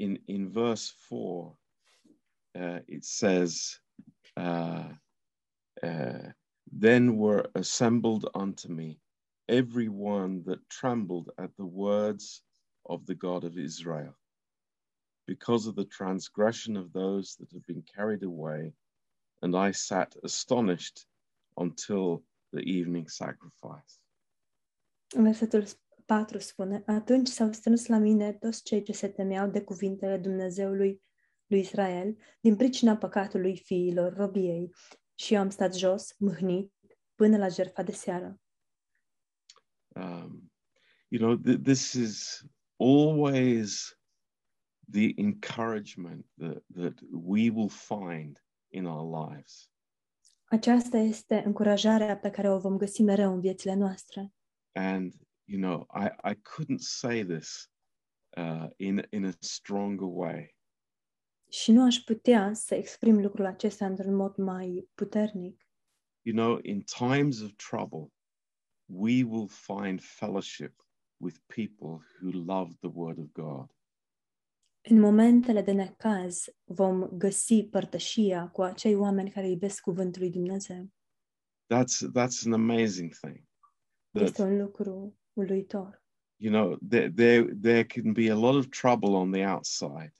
in, 0.00 0.18
in 0.28 0.50
verse 0.50 0.94
4, 1.08 1.54
uh, 2.58 2.78
it 2.88 3.04
says, 3.04 3.78
uh, 4.36 4.88
uh, 5.82 6.28
Then 6.72 7.16
were 7.16 7.44
assembled 7.54 8.28
unto 8.34 8.68
me 8.68 8.98
every 9.48 9.88
one 9.88 10.42
that 10.46 10.68
trembled 10.70 11.30
at 11.38 11.54
the 11.58 11.66
words 11.66 12.42
of 12.86 13.04
the 13.04 13.14
God 13.14 13.44
of 13.44 13.58
Israel, 13.58 14.16
because 15.26 15.66
of 15.66 15.76
the 15.76 15.84
transgression 15.84 16.76
of 16.78 16.92
those 16.92 17.36
that 17.38 17.52
had 17.52 17.66
been 17.66 17.84
carried 17.94 18.22
away, 18.22 18.72
and 19.42 19.54
I 19.54 19.70
sat 19.72 20.16
astonished 20.24 21.04
until 21.58 22.22
the 22.54 22.60
evening 22.60 23.06
sacrifice. 23.08 23.98
Versetul 25.14 25.74
4 26.10 26.38
spune, 26.38 26.82
Atunci 26.86 27.28
s-au 27.28 27.52
strâns 27.52 27.86
la 27.86 27.98
mine 27.98 28.32
toți 28.32 28.62
cei 28.62 28.82
ce 28.82 28.92
se 28.92 29.08
temeau 29.08 29.50
de 29.50 29.62
cuvintele 29.62 30.16
Dumnezeului 30.16 31.02
lui 31.46 31.60
Israel, 31.60 32.16
din 32.40 32.56
pricina 32.56 32.96
păcatului 32.96 33.56
fiilor 33.56 34.14
robiei, 34.14 34.70
și 35.14 35.34
eu 35.34 35.40
am 35.40 35.50
stat 35.50 35.74
jos, 35.74 36.14
mâhnit, 36.18 36.72
până 37.14 37.36
la 37.36 37.48
jertfa 37.48 37.82
de 37.82 37.92
seară. 37.92 38.40
Um, 39.88 40.52
you 41.08 41.20
know, 41.20 41.36
th- 41.36 41.62
this 41.62 41.92
is 41.92 42.44
always 42.76 43.98
the 44.90 45.12
encouragement 45.16 46.26
that, 46.36 46.64
that 46.74 47.00
we 47.10 47.50
will 47.50 47.70
find 47.70 48.44
in 48.68 48.84
our 48.84 49.28
lives. 49.28 49.70
Aceasta 50.44 50.96
este 50.96 51.42
încurajarea 51.44 52.18
pe 52.18 52.30
care 52.30 52.50
o 52.50 52.58
vom 52.58 52.76
găsi 52.76 53.02
mereu 53.02 53.32
în 53.32 53.40
viețile 53.40 53.74
noastre. 53.74 54.32
And, 54.72 55.14
you 55.50 55.58
know, 55.58 55.86
I, 55.92 56.10
I 56.22 56.34
couldn't 56.34 56.82
say 56.82 57.24
this 57.24 57.68
uh, 58.36 58.68
in, 58.78 59.02
in 59.10 59.24
a 59.24 59.32
stronger 59.40 60.06
way. 60.06 60.54
Și 61.50 61.72
nu 61.72 61.84
aș 61.84 61.96
putea 61.96 62.52
să 62.52 62.74
exprim 62.74 63.20
lucrul 63.20 63.46
acesta 63.46 63.86
într-un 63.86 64.14
mod 64.14 64.36
mai 64.36 64.88
puternic. 64.94 65.68
You 66.22 66.36
know, 66.36 66.58
in 66.62 66.82
times 66.82 67.40
of 67.40 67.50
trouble, 67.56 68.12
we 68.86 69.24
will 69.24 69.48
find 69.48 70.02
fellowship 70.02 70.82
with 71.16 71.36
people 71.46 72.06
who 72.20 72.30
love 72.30 72.72
the 72.80 72.90
Word 72.92 73.18
of 73.18 73.26
God. 73.32 73.74
În 74.80 75.00
momentele 75.00 75.62
de 75.62 75.72
necaz 75.72 76.44
vom 76.64 77.08
găsi 77.08 77.64
părtășia 77.64 78.48
cu 78.48 78.62
acei 78.62 78.94
oameni 78.94 79.30
care 79.30 79.48
iubesc 79.48 79.82
cuvântul 79.82 80.20
lui 80.20 80.30
Dumnezeu. 80.30 80.90
That's, 81.74 82.10
that's 82.16 82.46
an 82.46 82.52
amazing 82.52 83.12
thing. 83.14 83.48
Este 84.10 84.32
That, 84.32 84.48
un 84.48 84.56
lucru 84.56 85.19
uluitor. 85.32 85.98
you 86.36 86.50
know, 86.50 86.78
there, 86.88 87.10
there, 87.10 87.44
there 87.60 87.84
can 87.84 88.12
be 88.12 88.28
a 88.30 88.34
lot 88.36 88.56
of 88.56 88.68
trouble 88.70 89.14
on 89.14 89.30
the 89.32 89.44
outside. 89.44 90.12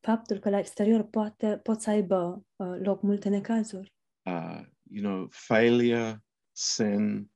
Faptul 0.00 0.38
că 0.38 0.50
la 0.50 0.58
exterior 0.58 1.02
poate, 1.02 1.58
pot 1.62 1.80
să 1.80 1.90
aibă 1.90 2.46
uh, 2.56 2.76
loc 2.80 3.02
multe 3.02 3.28
necazuri, 3.28 3.92
Uh, 4.24 4.60
you 4.90 5.02
know, 5.02 5.28
failure, 5.30 6.22
sin, 6.52 7.30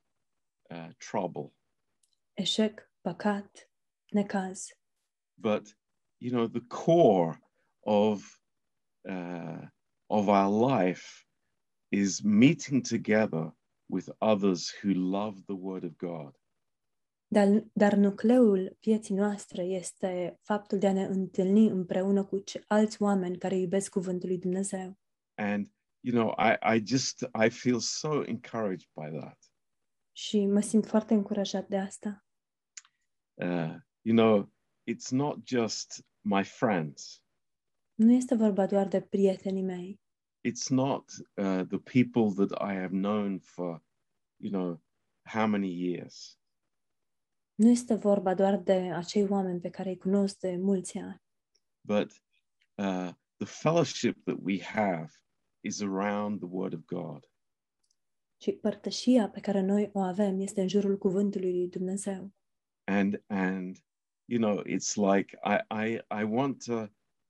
uh, 0.71 0.89
trouble. 1.11 1.53
eșec, 2.35 2.91
păcat, 3.01 3.71
necaz. 4.11 4.67
but 5.39 5.77
you 6.19 6.31
know 6.33 6.47
the 6.49 6.65
core 6.69 7.39
of 7.81 8.41
uh, 9.09 9.63
of 10.07 10.29
our 10.29 10.71
life 10.73 11.27
is 11.89 12.21
meeting 12.23 12.83
together 12.87 13.55
with 13.91 14.09
others 14.21 14.71
who 14.83 14.93
love 14.93 15.43
the 15.47 15.55
word 15.57 15.85
of 15.85 15.97
god 15.97 16.35
Dar, 17.29 17.65
dar 17.73 17.95
nucleul 17.95 18.77
vieții 18.81 19.15
noastre 19.15 19.63
este 19.63 20.39
faptul 20.43 20.79
de 20.79 20.87
a 20.87 20.93
ne 20.93 21.05
întâlni 21.05 21.67
împreună 21.69 22.25
cu 22.25 22.39
ce, 22.39 22.65
alți 22.67 23.03
oameni 23.03 23.39
care 23.39 23.57
iubesc 23.57 23.91
cuvântul 23.91 24.29
lui 24.29 24.39
Dumnezeu. 24.39 24.99
and 25.39 25.67
you 26.01 26.15
know 26.23 26.35
i 26.39 26.77
i 26.77 26.83
just 26.87 27.21
i 27.47 27.51
feel 27.51 27.79
so 27.81 28.23
encouraged 28.25 28.89
by 28.95 29.19
that 29.19 29.39
Și 30.13 30.47
mă 30.47 30.61
simt 30.61 30.87
foarte 30.87 31.15
încurajat 31.15 31.69
de 31.69 31.77
asta. 31.79 32.25
uh, 33.35 33.75
you 34.03 34.17
know 34.17 34.53
it's 34.91 35.11
not 35.11 35.47
just 35.47 36.07
my 36.21 36.45
friends 36.45 37.23
Nu 37.95 38.13
este 38.13 38.35
vorba 38.35 38.67
doar 38.67 38.89
de 38.89 39.01
prietenii 39.01 39.63
mei, 39.63 40.01
it's 40.49 40.69
not 40.71 41.11
uh, 41.37 41.63
the 41.69 41.79
people 41.79 42.47
that 42.47 42.61
i 42.71 42.75
have 42.75 42.89
known 42.93 43.39
for 43.39 43.85
you 44.37 44.51
know 44.53 44.83
how 45.33 45.47
many 45.47 45.69
years 45.91 46.39
nu 47.57 47.69
este 47.71 47.95
vorba 47.95 48.35
doar 48.35 48.57
de 48.57 48.73
acei 48.73 49.25
oameni 49.29 49.61
pe 49.61 49.71
care 49.71 49.89
îi 49.89 49.99
cunosc 49.99 50.39
de 50.39 50.57
mulți 50.57 50.99
ani, 50.99 51.23
but 51.81 52.11
uh, 52.75 53.11
the 53.37 53.47
fellowship 53.47 54.25
that 54.25 54.37
we 54.43 54.63
have 54.63 55.09
is 55.61 55.81
around 55.81 56.39
the 56.41 56.49
Word 56.51 56.73
of 56.75 56.81
God. 56.85 57.31
ci 58.37 58.61
părtășia 58.61 59.29
pe 59.31 59.41
care 59.41 59.61
noi 59.61 59.91
o 59.93 60.01
avem 60.01 60.41
este 60.41 60.61
în 60.61 60.69
jurul 60.69 60.99
cuvântului 60.99 61.53
lui 61.53 61.69
Dumnezeu. 61.69 62.33
And 62.85 63.23
and 63.27 63.77
you 64.25 64.41
know, 64.41 64.63
it's 64.65 64.95
like 65.15 65.39
I 65.45 65.87
I 65.87 65.95
I 66.21 66.25
want 66.25 66.65
to 66.65 66.87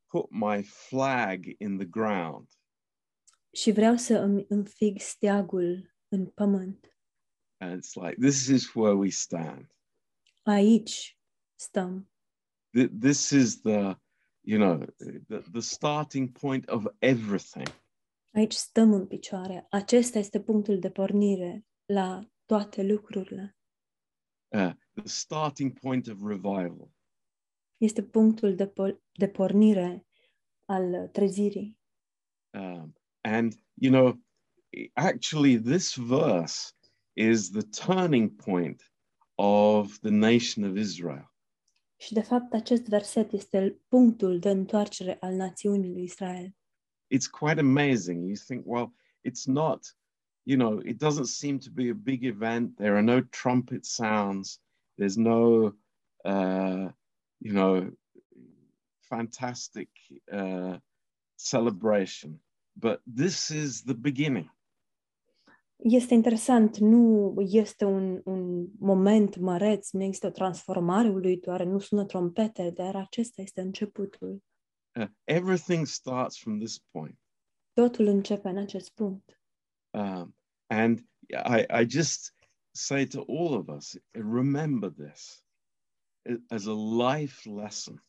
put 0.06 0.30
my 0.30 0.62
flag 0.62 1.44
in 1.58 1.76
the 1.78 1.86
ground 1.86 2.48
Și 3.52 3.70
vreau 3.72 3.96
să 3.96 4.18
îmi 4.18 4.44
înfig 4.48 4.98
steagul 5.00 5.94
în 6.08 6.26
pământ. 6.26 6.98
and 7.58 7.82
it's 7.82 7.94
like 7.94 8.14
this 8.20 8.46
is 8.46 8.74
where 8.74 8.94
we 8.96 9.08
stand. 9.10 9.75
Aici 10.46 11.18
stăm. 11.54 12.10
Th- 12.70 12.90
This 13.00 13.30
is 13.30 13.60
the 13.60 13.98
you 14.40 14.58
know 14.58 14.84
the, 15.28 15.42
the 15.50 15.60
starting 15.60 16.32
point 16.32 16.68
of 16.68 16.84
everything. 16.98 17.68
Aici 18.32 18.52
stăm 18.52 18.92
în 18.92 19.06
picioare. 19.06 19.66
Acesta 19.70 20.18
este 20.18 20.40
punctul 20.40 20.78
de 20.78 20.90
pornire 20.90 21.66
la 21.86 22.30
toate 22.44 22.82
lucrurile. 22.82 23.56
Uh, 24.54 24.72
the 24.94 25.08
starting 25.08 25.78
point 25.78 26.06
of 26.06 26.18
revival. 26.22 26.90
Este 27.76 28.02
punctul 28.02 28.54
de, 28.54 28.66
po- 28.68 29.00
de 29.12 29.28
pornire 29.28 30.06
al 30.64 31.08
trezirii. 31.08 31.78
Um, 32.52 32.94
and 33.20 33.52
you 33.74 33.90
know, 33.92 34.20
actually, 34.92 35.60
this 35.60 35.94
verse 35.94 36.72
is 37.12 37.50
the 37.50 37.62
turning 37.84 38.34
point 38.36 38.92
of 39.38 39.98
the 39.98 40.10
nation 40.10 40.64
of 40.64 40.76
Israel. 40.76 41.30
Și 41.96 42.12
de 42.12 42.20
fapt 42.20 42.52
acest 42.52 42.88
verset 42.88 43.32
este 43.32 43.80
punctul 43.88 44.38
de 44.38 44.50
întoarcere 44.50 45.16
al 45.20 45.34
națiunii 45.34 45.92
lui 45.92 46.02
Israel. 46.02 46.54
It's 47.14 47.30
quite 47.30 47.60
amazing. 47.60 48.26
You 48.26 48.34
think, 48.46 48.64
well, 48.66 48.94
it's 49.28 49.44
not, 49.46 49.96
you 50.42 50.56
know, 50.58 50.80
it 50.84 50.98
doesn't 50.98 51.28
seem 51.28 51.58
to 51.58 51.70
be 51.70 51.88
a 51.90 51.94
big 51.94 52.24
event. 52.24 52.76
There 52.76 52.92
are 52.92 53.02
no 53.02 53.20
trumpet 53.20 53.84
sounds. 53.84 54.60
There's 54.94 55.16
no, 55.16 55.74
uh, 56.24 56.90
you 57.38 57.52
know, 57.52 57.96
fantastic 59.08 59.88
uh, 60.32 60.78
celebration. 61.36 62.40
But 62.74 63.00
this 63.06 63.50
is 63.50 63.82
the 63.82 63.94
beginning. 63.94 64.50
Este 65.76 66.14
interesant, 66.14 66.76
nu 66.76 67.34
este 67.38 67.84
un, 67.84 68.20
un 68.24 68.66
moment 68.78 69.36
măreț, 69.36 69.90
nu 69.90 70.02
există 70.02 70.26
o 70.26 70.30
transformare 70.30 71.08
uluitoare, 71.08 71.64
nu 71.64 71.78
sună 71.78 72.04
trompete, 72.04 72.70
dar 72.70 72.96
acesta 72.96 73.42
este 73.42 73.60
începutul. 73.60 74.42
Uh, 74.98 75.06
everything 75.24 75.86
starts 75.86 76.38
from 76.38 76.58
this 76.58 76.78
point. 76.90 77.18
Totul 77.72 78.06
începe 78.06 78.48
în 78.48 78.56
acest 78.56 78.90
punct. 78.94 79.40
Um, 79.90 80.36
and 80.66 80.98
I, 81.28 81.82
I 81.82 81.88
just 81.88 82.34
say 82.70 83.06
to 83.06 83.24
all 83.28 83.54
of 83.54 83.68
us 83.68 83.96
remember 84.10 84.90
this 84.90 85.44
as 86.48 86.66
a 86.66 86.74
life 87.12 87.50
lesson. 87.50 88.04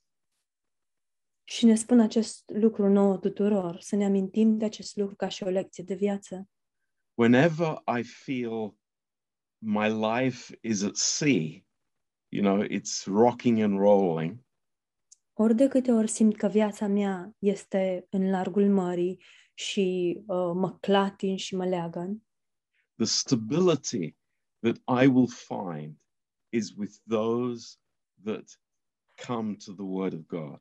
Și 1.43 1.65
ne 1.65 1.75
spun 1.75 1.99
acest 1.99 2.49
lucru 2.53 2.87
nouă 2.87 3.17
tuturor, 3.17 3.79
să 3.79 3.95
ne 3.95 4.05
amintim 4.05 4.57
de 4.57 4.65
acest 4.65 4.95
lucru 4.95 5.15
ca 5.15 5.27
și 5.27 5.43
o 5.43 5.49
lecție 5.49 5.83
de 5.83 5.95
viață. 5.95 6.49
Whenever 7.17 7.81
I 7.99 8.03
feel 8.03 8.77
my 9.59 9.87
life 9.87 10.55
is 10.61 10.83
at 10.83 10.95
sea, 10.97 11.65
you 12.29 12.41
know, 12.41 12.61
it's 12.61 13.07
rocking 13.07 13.61
and 13.61 13.79
rolling, 13.79 14.45
Ori 15.39 15.55
de 15.55 15.67
câte 15.67 15.91
ori 15.91 16.07
simt 16.07 16.37
că 16.37 16.47
viața 16.47 16.87
mea 16.87 17.35
este 17.39 18.07
în 18.09 18.29
largul 18.29 18.69
mării 18.69 19.23
și 19.53 20.17
uh, 20.19 20.51
mă 20.53 20.77
clatin 20.79 21.37
și 21.37 21.55
mă 21.55 21.65
leagăn, 21.65 22.23
the 22.95 23.05
stability 23.05 24.15
that 24.59 24.75
I 25.03 25.07
will 25.07 25.29
find 25.29 25.97
is 26.49 26.71
with 26.75 26.93
those 27.07 27.77
that 28.23 28.61
come 29.27 29.55
to 29.65 29.73
the 29.73 29.83
Word 29.83 30.13
of 30.13 30.19
God. 30.25 30.59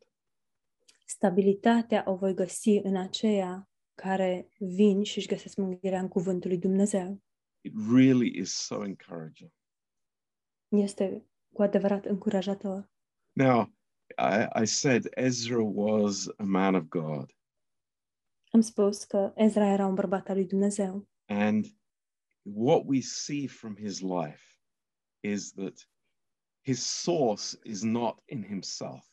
stabilitatea 1.06 2.04
o 2.06 2.16
voi 2.16 2.34
găsi 2.34 2.80
în 2.82 2.96
aceia 2.96 3.70
care 4.02 4.50
vin 4.58 5.02
și 5.02 5.18
își 5.18 5.26
găsesc 5.26 5.56
mângâierea 5.56 6.00
în 6.00 6.08
cuvântul 6.08 6.50
lui 6.50 6.58
Dumnezeu. 6.58 7.22
It 7.60 7.72
really 7.94 8.38
is 8.38 8.52
so 8.52 8.84
encouraging. 8.84 9.50
Este 10.68 11.26
cu 11.52 11.62
adevărat 11.62 12.04
încurajator. 12.04 12.90
Now, 13.32 13.62
I, 14.18 14.62
I 14.62 14.66
said 14.66 15.06
Ezra 15.14 15.62
was 15.62 16.26
a 16.36 16.42
man 16.42 16.74
of 16.74 16.82
God, 16.88 17.30
Am 18.50 18.60
spus 18.60 19.04
că 19.04 19.32
Ezra 19.36 19.66
era 19.72 19.86
un 19.86 19.94
bărbat 19.94 20.28
al 20.28 20.34
lui 20.34 20.46
Dumnezeu. 20.46 21.08
and 21.28 21.64
what 22.42 22.82
we 22.84 23.00
see 23.00 23.46
from 23.46 23.76
his 23.76 24.00
life 24.00 24.42
is 25.20 25.52
that 25.52 25.88
his 26.64 26.84
source 27.02 27.58
is 27.64 27.82
not 27.82 28.22
in 28.24 28.44
himself. 28.44 29.06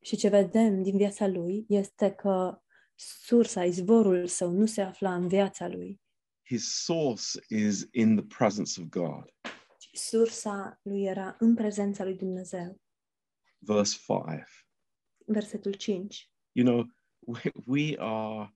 Și 0.00 0.16
ce 0.16 0.28
vedem 0.28 0.82
din 0.82 0.96
viața 0.96 1.26
lui 1.26 1.64
este 1.68 2.12
că 2.14 2.62
sursa, 2.98 3.64
izvorul 3.64 4.26
său 4.26 4.50
nu 4.50 4.66
se 4.66 4.80
afla 4.82 5.14
în 5.14 5.28
viața 5.28 5.68
lui, 5.68 6.00
His 6.44 6.82
source 6.84 7.22
is 7.48 7.86
in 7.90 8.16
the 8.16 8.24
presence 8.38 8.80
of 8.80 8.86
God. 8.88 9.34
ci 9.78 9.88
sursa 9.92 10.80
lui 10.82 11.04
era 11.04 11.36
în 11.38 11.54
prezența 11.54 12.04
lui 12.04 12.16
Dumnezeu. 12.16 12.80
Verse 13.58 13.98
5. 14.06 14.66
Versetul 15.26 15.72
5. 15.72 16.30
You 16.52 16.66
know, 16.66 16.86
we, 17.18 17.40
we 17.66 17.94
are 17.98 18.54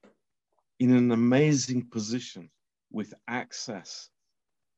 in 0.76 0.92
an 0.92 1.10
amazing 1.10 1.88
position 1.88 2.52
with 2.88 3.12
access 3.24 4.12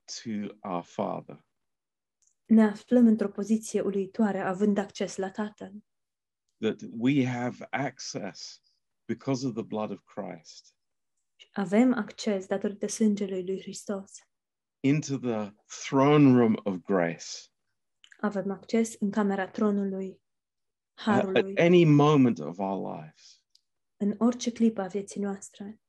to 0.05 0.31
our 0.69 0.83
Father. 0.83 1.45
Ne 2.47 2.63
aflăm 2.63 3.07
într-o 3.07 3.29
poziție 3.29 3.81
uluitoare, 3.81 4.39
având 4.41 4.79
acces 4.79 5.17
la 5.17 5.31
Tatăl. 5.31 5.73
that 6.59 6.81
we 6.91 7.27
have 7.27 7.67
access 7.71 8.61
because 9.07 9.47
of 9.47 9.53
the 9.55 9.63
blood 9.63 9.91
of 9.91 10.01
Christ 10.05 10.75
Avem 11.53 11.93
acces, 11.93 12.47
datorită 12.47 12.87
sângelui 12.87 13.45
lui 13.47 13.61
Hristos. 13.61 14.13
into 14.81 15.19
the 15.19 15.53
throne 15.87 16.37
room 16.39 16.57
of 16.65 16.77
grace 16.83 17.27
Avem 18.21 18.51
acces 18.51 18.95
în 19.01 19.11
camera 19.11 19.49
tronului, 19.49 20.07
uh, 20.09 20.17
at 20.95 21.05
harului, 21.05 21.57
any 21.57 21.85
moment 21.85 22.39
of 22.39 22.59
our 22.59 22.95
lives. 23.01 23.43
în 23.97 24.15
orice 24.19 24.53
clipă 24.53 24.81
a 24.81 24.87
vieții 24.87 25.21
noastre. 25.21 25.81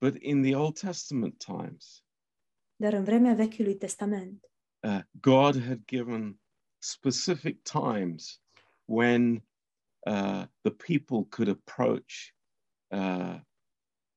But 0.00 0.22
in 0.22 0.42
the 0.42 0.56
Old 0.56 0.78
Testament 0.78 1.38
times, 1.44 2.04
Dar 2.76 2.92
în 2.92 3.04
vremea 3.04 3.34
Vechiului 3.34 3.76
Testament, 3.76 4.50
uh, 4.80 5.00
God 5.20 5.62
had 5.62 5.84
given 5.84 6.40
specific 6.78 7.62
times 7.62 8.42
when 8.84 9.46
uh, 10.06 10.44
the 10.62 10.70
people 10.70 11.24
could 11.28 11.48
approach 11.48 12.34
uh, 12.92 13.38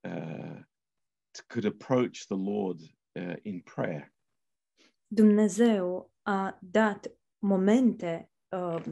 uh, 0.07 0.61
could 1.47 1.65
approach 1.65 2.27
the 2.27 2.35
Lord 2.35 2.79
uh, 3.15 3.35
in 3.43 3.61
prayer. 3.61 4.13
Dumnezeu 5.07 6.11
a 6.23 6.57
dat 6.61 7.11
momente 7.39 8.31
uh, 8.49 8.83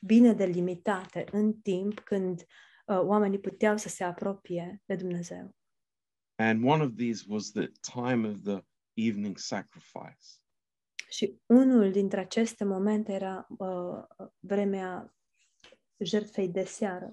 bine 0.00 0.32
delimitate 0.32 1.24
în 1.32 1.52
timp 1.52 2.00
când 2.00 2.40
uh, 2.40 2.98
oamenii 2.98 3.40
puteau 3.40 3.76
să 3.76 3.88
se 3.88 4.04
apropie 4.04 4.82
de 4.84 4.96
Dumnezeu. 4.96 5.54
And 6.36 6.64
one 6.64 6.82
of 6.82 6.94
these 6.96 7.24
was 7.28 7.50
the 7.50 7.70
time 7.80 8.28
of 8.28 8.42
the 8.42 8.64
evening 8.92 9.38
sacrifice. 9.38 10.26
Și 11.08 11.40
unul 11.46 11.90
dintre 11.90 12.20
aceste 12.20 12.64
momente 12.64 13.12
era 13.12 13.46
uh, 13.58 14.28
vremea 14.38 15.14
jertfei 16.04 16.48
de 16.48 16.64
seară. 16.64 17.10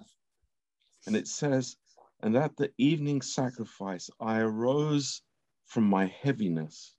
And 1.06 1.16
it 1.16 1.28
says, 1.28 1.78
And 2.20 2.36
at 2.36 2.56
the 2.56 2.74
evening 2.76 3.22
sacrifice, 3.22 4.10
I 4.20 4.40
arose 4.40 5.22
from 5.64 5.84
my 5.84 6.08
heaviness, 6.22 6.98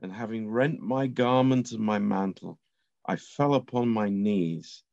and 0.00 0.12
having 0.12 0.52
rent 0.52 0.80
my 0.80 1.06
garment 1.06 1.70
and 1.70 1.80
my 1.80 1.98
mantle, 1.98 2.58
I 3.04 3.16
fell 3.16 3.54
upon 3.54 3.88
my 3.88 4.08
knees 4.08 4.84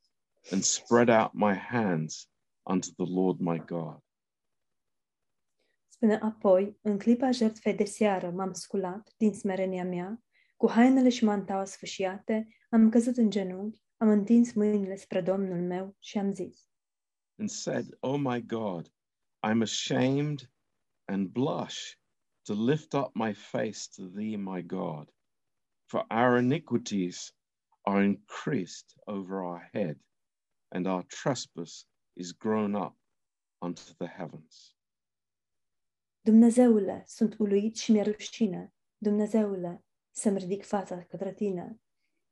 and 0.52 0.64
spread 0.64 1.10
out 1.10 1.34
my 1.34 1.54
hands 1.54 2.28
unto 2.66 2.90
the 2.98 3.06
Lord 3.06 3.40
my 3.40 3.58
God. 3.58 4.02
Spune 5.88 6.20
apoi, 6.22 6.78
în 6.82 6.98
clipa 6.98 7.32
jertfei 7.32 7.74
de 7.74 7.86
seară 7.86 8.30
m-am 8.30 8.54
sculat 8.54 9.14
din 9.18 9.34
smerenia 9.34 9.84
mea, 9.84 10.24
cu 10.58 10.70
hainele 10.70 11.10
și 11.10 11.24
mantaua 11.24 11.66
sfâșiate, 11.66 12.48
am 12.70 12.90
căzut 12.90 13.18
în 13.18 13.30
genunchi, 13.30 13.82
am 14.02 14.10
întins 14.10 14.54
mâinile 14.54 14.96
spre 14.96 15.22
Domnul 15.22 15.62
meu 15.62 15.96
și 16.00 16.18
am 16.18 16.32
zis, 16.32 16.70
and 17.40 17.50
said, 17.50 17.98
Oh 18.02 18.18
my 18.18 18.42
God, 18.42 18.92
I'm 19.42 19.62
ashamed 19.62 20.50
and 21.06 21.32
blush 21.32 21.98
to 22.44 22.54
lift 22.54 22.94
up 22.94 23.16
my 23.16 23.34
face 23.34 23.88
to 23.96 24.10
thee, 24.10 24.36
my 24.36 24.62
God, 24.62 25.10
for 25.86 26.06
our 26.10 26.38
iniquities 26.38 27.34
are 27.82 28.04
increased 28.04 28.94
over 29.06 29.42
our 29.42 29.70
head, 29.74 29.98
and 30.72 30.86
our 30.86 31.04
trespass 31.04 31.86
is 32.14 32.32
grown 32.32 32.76
up 32.76 32.96
unto 33.62 33.94
the 33.98 34.08
heavens. 34.08 34.76
Dumnezeule, 36.22 37.04
sunt 37.08 37.36
uluit 37.38 37.76
și 37.76 37.92
mi-e 37.92 38.04
rușine. 38.04 38.74
Dumnezeule, 38.98 39.84
să-mi 40.12 40.38
ridic 40.38 40.66
fața 40.66 41.04
către 41.04 41.34
tine, 41.34 41.82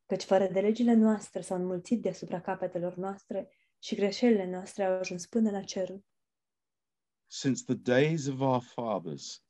căci 0.07 0.23
fără 0.23 0.47
de 0.47 0.59
legile 0.59 0.93
noastre 0.93 1.41
s-au 1.41 1.57
înmulțit 1.57 2.01
deasupra 2.01 2.41
capetelor 2.41 2.95
noastre 2.95 3.49
și 3.79 3.95
greșelile 3.95 4.45
noastre 4.45 4.83
au 4.83 4.99
ajuns 4.99 5.25
până 5.25 5.51
la 5.51 5.61
cerul. 5.61 6.05
Since 7.29 7.63
the 7.63 7.75
days 7.75 8.27
of 8.27 8.39
our 8.39 8.61
fathers 8.61 9.43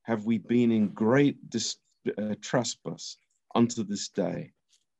have 0.00 0.22
we 0.24 0.38
been 0.38 0.70
in 0.70 0.92
great 0.94 1.36
dis- 1.48 1.82
uh, 2.16 2.36
trespass 2.38 3.18
unto 3.54 3.82
this 3.82 4.10
day, 4.10 4.54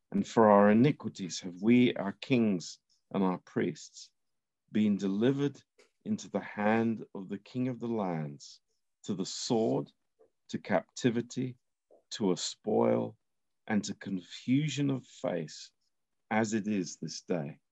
and 0.09 0.27
for 0.27 0.45
our 0.45 0.71
iniquities 0.71 1.41
have 1.41 1.55
we, 1.61 1.93
our 1.97 2.17
kings 2.19 2.81
and 3.09 3.23
our 3.23 3.39
priests, 3.39 4.11
been 4.71 4.97
delivered 4.97 5.57
into 6.03 6.29
the 6.29 6.41
hand 6.41 7.05
of 7.13 7.29
the 7.29 7.39
king 7.39 7.69
of 7.69 7.79
the 7.79 7.93
lands, 7.93 8.61
to 9.03 9.15
the 9.15 9.25
sword, 9.25 9.93
to 10.49 10.59
captivity, 10.59 11.57
to 12.11 12.33
a 12.33 12.37
spoil, 12.37 13.17
and 13.65 13.87
to 13.87 13.93
confusion 14.11 14.89
of 14.89 15.07
face, 15.21 15.55
as 16.27 16.53
it 16.53 16.67
is 16.67 16.97
this 16.97 17.25
day. 17.27 17.63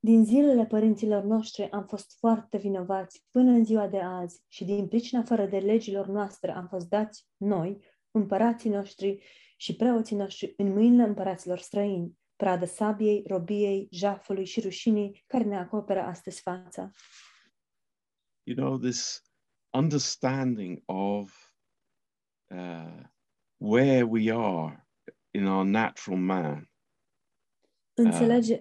Din 0.00 0.24
zilele 0.24 0.66
părinților 0.66 1.22
noștri 1.22 1.70
am 1.70 1.86
fost 1.86 2.18
foarte 2.18 2.58
vinovați 2.58 3.26
până 3.30 3.50
în 3.50 3.64
ziua 3.64 3.88
de 3.88 4.00
azi 4.00 4.42
și 4.48 4.64
din 4.64 4.88
pricina 4.88 5.22
fără 5.22 5.46
de 5.46 5.58
legilor 5.58 6.06
noastre 6.06 6.52
am 6.52 6.66
fost 6.68 6.88
dați 6.88 7.26
noi, 7.36 7.84
împărații 8.10 8.70
noștri 8.70 9.24
și 9.56 9.76
preoții 9.76 10.16
noștri 10.16 10.54
în 10.56 10.72
mâinile 10.72 11.02
împăraților 11.02 11.58
străini, 11.58 12.18
pradă 12.36 12.64
sabiei, 12.64 13.24
robiei, 13.26 13.88
jafului 13.90 14.44
și 14.44 14.60
rușinii 14.60 15.24
care 15.26 15.44
ne 15.44 15.58
acoperă 15.58 16.00
astăzi 16.00 16.40
fața. 16.40 16.90
You 18.42 18.56
know, 18.56 18.78
this 18.78 19.22
understanding 19.70 20.82
of 20.86 21.52
uh, 22.50 23.02
where 23.60 24.04
we 24.06 24.30
are 24.32 24.86
in 25.30 25.46
our 25.46 25.64
natural 25.64 26.18
man 26.18 26.70
Înțelege, 27.94 28.60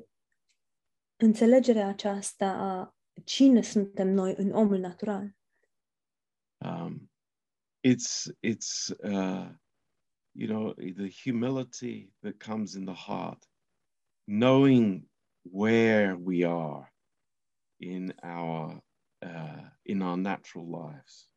înțelegerea 1.15 1.87
aceasta 1.87 2.51
a 2.51 2.95
cine 3.25 3.61
suntem 3.61 4.07
noi 4.07 4.33
în 4.37 4.51
omul 4.51 4.77
natural. 4.79 5.35
um, 6.65 7.09
it's 7.83 8.31
it's 8.41 8.89
uh, 9.03 9.49
you 10.33 10.47
know 10.47 10.73
the 10.73 11.09
humility 11.23 12.11
that 12.21 12.39
comes 12.39 12.73
in 12.73 12.85
the 12.85 12.93
heart 12.93 13.47
knowing 14.25 15.09
where 15.41 16.15
we 16.15 16.43
are 16.43 16.93
in 17.79 18.13
our 18.23 18.81
uh, 19.21 19.69
in 19.83 20.01
our 20.01 20.17
natural 20.17 20.65
lives 20.65 21.29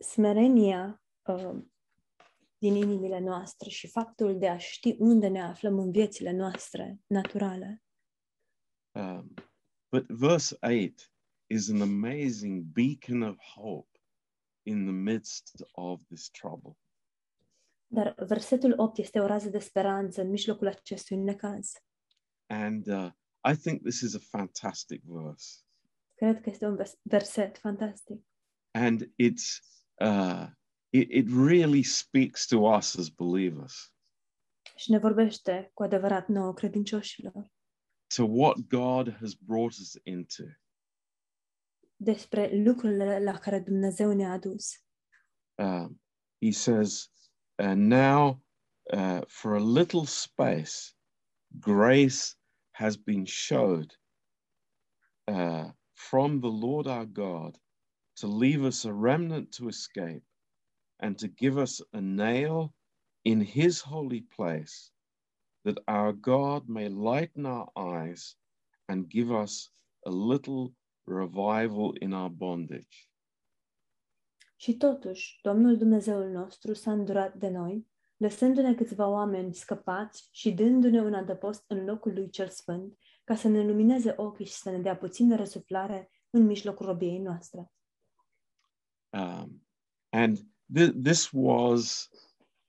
Smerenia 0.00 1.00
uh, 1.26 1.54
din 2.62 2.74
inimile 2.74 3.18
noastre 3.18 3.68
și 3.70 3.88
faptul 3.88 4.38
de 4.38 4.48
a 4.48 4.58
ști 4.58 4.96
unde 4.98 5.28
ne 5.28 5.40
aflăm 5.42 5.78
în 5.78 5.90
viețile 5.90 6.30
noastre 6.32 7.00
naturale. 7.06 7.82
um, 8.94 9.34
but 9.88 10.06
verse 10.08 10.56
8 10.60 11.12
is 11.46 11.68
an 11.70 11.80
amazing 11.80 12.62
beacon 12.62 13.22
of 13.22 13.36
hope 13.54 13.98
in 14.66 14.82
the 14.84 14.92
midst 14.92 15.52
of 15.72 16.02
this 16.04 16.30
trouble 16.30 16.76
Dar 17.86 18.14
versetul 18.26 18.74
8 18.76 18.98
este 18.98 19.20
o 19.20 19.26
rază 19.26 19.48
de 19.48 19.58
speranță 19.58 20.20
în 20.20 20.28
mijlocul 20.28 20.66
acestui 20.66 21.16
necaz. 21.16 21.72
and 22.46 22.86
uh, 22.86 23.10
i 23.52 23.56
think 23.56 23.80
this 23.82 24.00
is 24.00 24.14
a 24.14 24.18
fantastic 24.18 25.02
verse 25.04 25.60
Cred 26.14 26.40
că 26.40 26.50
este 26.50 26.66
un 26.66 26.76
vers- 26.76 26.98
verset 27.02 27.58
fantastic. 27.58 28.26
and 28.70 29.02
it's 29.02 29.58
uh, 30.04 30.46
it, 30.92 31.08
it 31.10 31.26
really 31.28 31.82
speaks 31.82 32.46
to 32.46 32.66
us 32.76 32.96
as 32.98 33.08
believers 33.08 33.92
Și 34.76 34.90
ne 34.90 34.98
vorbește 34.98 35.70
cu 35.74 35.82
adevărat 35.82 36.28
nouă 36.28 36.52
credincioșilor 36.54 37.50
to 38.16 38.24
what 38.24 38.56
God 38.68 39.16
has 39.20 39.34
brought 39.34 39.72
us 39.78 39.94
into. 40.02 40.42
despre 41.96 42.50
lucrurile 42.64 43.22
la 43.22 43.38
care 43.38 43.58
Dumnezeu 43.60 44.12
ne-a 44.12 44.32
adus. 44.32 44.82
Um, 45.54 46.00
he 46.40 46.50
says, 46.50 47.10
"And 47.54 47.92
now, 47.92 48.42
uh, 48.92 49.20
for 49.26 49.54
a 49.54 49.60
little 49.60 50.04
space, 50.04 50.94
grace 51.60 52.36
has 52.70 52.96
been 52.96 53.24
showed 53.24 54.00
uh, 55.28 55.70
from 55.92 56.40
the 56.40 56.50
Lord 56.50 56.86
our 56.86 57.06
God 57.06 57.58
to 58.14 58.26
leave 58.26 58.66
us 58.66 58.84
a 58.84 58.92
remnant 58.92 59.56
to 59.56 59.68
escape 59.68 60.24
and 61.02 61.18
to 61.18 61.26
give 61.26 61.60
us 61.60 61.82
a 61.92 62.00
nail 62.00 62.72
in 63.24 63.40
his 63.40 63.80
holy 63.80 64.20
place, 64.20 64.92
that 65.64 65.78
our 65.86 66.12
God 66.12 66.68
may 66.68 66.88
lighten 66.88 67.46
our 67.46 67.68
eyes 67.76 68.36
and 68.88 69.08
give 69.08 69.30
us 69.30 69.70
a 70.06 70.10
little 70.10 70.72
revival 71.06 71.94
in 72.00 72.12
our 72.12 72.30
bondage. 72.30 73.08
Și 74.56 74.76
totuși, 74.76 75.38
Domnul 75.42 75.76
Dumnezeul 75.76 76.30
nostru 76.30 76.74
s-a 76.74 76.92
îndurat 76.92 77.34
de 77.34 77.48
noi, 77.48 77.86
lăsându-ne 78.16 78.74
câțiva 78.74 79.08
oameni 79.08 79.54
scăpați 79.54 80.28
și 80.32 80.52
dându-ne 80.52 81.00
un 81.00 81.14
adăpost 81.14 81.64
în 81.66 81.84
locul 81.84 82.12
lui 82.12 82.30
cel 82.30 82.48
sfânt, 82.48 82.98
ca 83.24 83.34
să 83.34 83.48
ne 83.48 83.66
lumineze 83.66 84.14
ochii 84.16 84.44
și 84.44 84.52
să 84.52 84.70
ne 84.70 84.78
dea 84.78 84.96
puțină 84.96 85.36
răsuflare 85.36 86.10
în 86.30 86.46
mijlocul 86.46 86.86
robiei 86.86 87.18
noastre. 87.18 87.72
Um, 89.10 89.66
and 90.08 90.51
th- 90.74 90.94
this 91.02 91.30
was, 91.32 92.08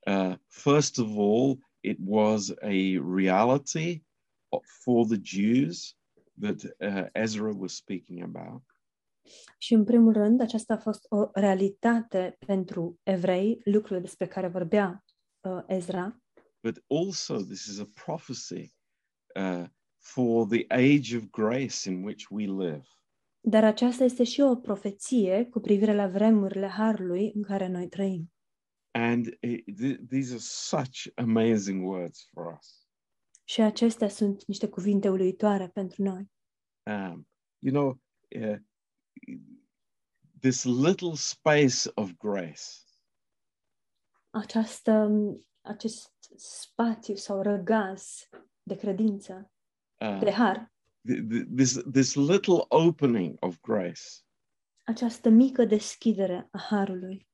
uh, 0.07 0.35
first 0.47 0.99
of 0.99 1.07
all, 1.17 1.57
it 1.81 1.97
was 2.05 2.53
a 2.61 2.97
reality 2.97 4.03
for 4.83 5.05
the 5.05 5.19
Jews 5.21 5.95
that 6.37 6.63
uh, 6.81 7.09
Ezra 7.13 7.53
was 7.53 7.75
speaking 7.75 8.23
about. 8.23 8.63
Și 9.57 9.73
în 9.73 9.83
primul 9.83 10.13
rând, 10.13 10.41
aceasta 10.41 10.73
a 10.73 10.77
fost 10.77 11.05
o 11.09 11.29
realitate 11.33 12.37
pentru 12.45 12.99
evrei, 13.03 13.61
lucrul 13.63 14.01
despre 14.01 14.27
care 14.27 14.47
vorbea 14.47 15.03
uh, 15.41 15.63
Ezra, 15.67 16.23
But 16.63 16.81
also, 16.87 17.43
this 17.43 17.67
is 17.67 17.79
a 17.79 17.85
prophecy 17.85 18.73
uh, 19.35 19.67
for 19.99 20.47
the 20.47 20.65
age 20.69 21.13
of 21.13 21.29
grace 21.29 21.85
in 21.85 22.03
which 22.03 22.31
we 22.31 22.47
live. 22.47 22.87
Dar 23.45 23.63
aceasta 23.63 24.03
este 24.03 24.23
și 24.23 24.41
o 24.41 24.55
profeție 24.55 25.45
cu 25.45 25.59
privire 25.59 25.93
la 25.93 26.07
vremurile 26.07 26.67
harului 26.67 27.31
în 27.35 27.41
care 27.41 27.67
noi 27.67 27.87
trăim. 27.87 28.33
And 28.91 29.37
it, 29.39 29.63
th- 29.81 30.07
these 30.09 30.31
are 30.31 30.41
such 30.41 31.07
amazing 31.15 31.87
words 31.87 32.29
for 32.31 32.57
us. 32.57 32.87
Și 33.43 33.61
acestea 33.61 34.09
sunt 34.09 34.45
niște 34.45 34.67
cuvinte 34.67 35.09
uluitoare 35.09 35.67
pentru 35.67 36.03
noi. 36.03 36.31
Um, 36.85 37.27
you 37.59 37.73
know, 37.73 38.01
uh, 38.41 38.57
this 40.39 40.63
little 40.63 41.13
space 41.13 41.91
of 41.93 42.11
grace 42.17 42.61
Această, 44.29 45.09
acest 45.61 46.11
spațiu 46.35 47.15
sau 47.15 47.41
răgaz 47.41 48.29
de 48.63 48.75
credință, 48.75 49.51
uh, 49.99 50.19
de 50.19 50.31
har, 50.31 50.57
th- 50.57 50.63
th- 50.63 50.72
this 51.55 51.81
this 51.91 52.15
little 52.15 52.65
opening 52.69 53.37
of 53.39 53.61
grace 53.61 54.01
această 54.83 55.29
mică 55.29 55.65
deschidere 55.65 56.47
a 56.51 56.57
harului 56.57 57.27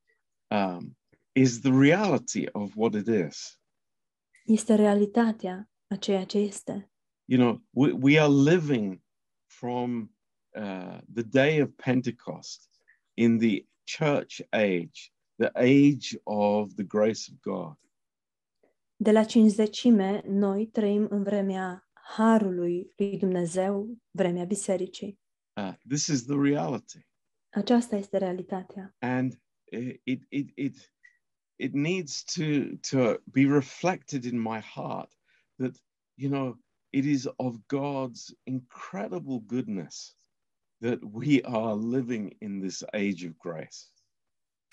um, 0.47 0.97
is 1.31 1.59
the 1.59 1.71
reality 1.71 2.45
of 2.51 2.71
what 2.75 2.93
it 2.93 3.07
is. 3.07 3.59
este 4.45 4.75
realitatea 4.75 5.69
a 5.87 5.95
ceea 5.95 6.25
ce 6.25 6.37
este. 6.37 6.91
You 7.25 7.39
know, 7.39 7.61
we, 7.69 7.91
we 7.91 8.19
are 8.19 8.31
living 8.31 9.01
from 9.45 10.15
uh, 10.55 10.97
the 11.13 11.23
day 11.23 11.61
of 11.61 11.69
Pentecost 11.75 12.69
in 13.13 13.37
the 13.37 13.65
church 13.83 14.41
age, 14.51 15.13
the 15.37 15.51
age 15.53 16.19
of 16.23 16.73
the 16.75 16.83
grace 16.83 17.31
of 17.31 17.39
God. 17.41 17.77
De 18.95 19.11
la 19.11 19.23
cinzecime, 19.23 20.21
noi 20.25 20.67
trăim 20.67 21.07
în 21.09 21.23
vremea 21.23 21.88
harului 22.15 22.93
lui 22.97 23.17
Dumnezeu, 23.17 23.97
vremea 24.11 24.45
bisericii. 24.45 25.19
Uh, 25.55 25.73
this 25.87 26.07
is 26.07 26.25
the 26.25 26.35
reality, 26.41 27.07
Aceasta 27.49 27.95
este 27.95 28.17
realitatea. 28.17 28.95
and 28.99 29.33
it 29.71 30.01
it 30.03 30.23
it 30.29 30.51
it, 30.55 30.93
it 31.55 31.73
needs 31.73 32.23
to 32.23 32.43
to 32.89 33.21
be 33.31 33.45
reflected 33.45 34.23
in 34.23 34.39
my 34.41 34.59
heart 34.59 35.13
that 35.55 35.75
you 36.13 36.31
know 36.31 36.59
it 36.89 37.05
is 37.05 37.27
of 37.35 37.55
God's 37.67 38.33
incredible 38.43 39.39
goodness 39.45 40.17
that 40.81 40.99
we 41.11 41.39
are 41.43 41.75
living 41.75 42.35
in 42.39 42.59
this 42.61 42.83
age 42.91 43.27
of 43.27 43.33
grace. 43.37 43.77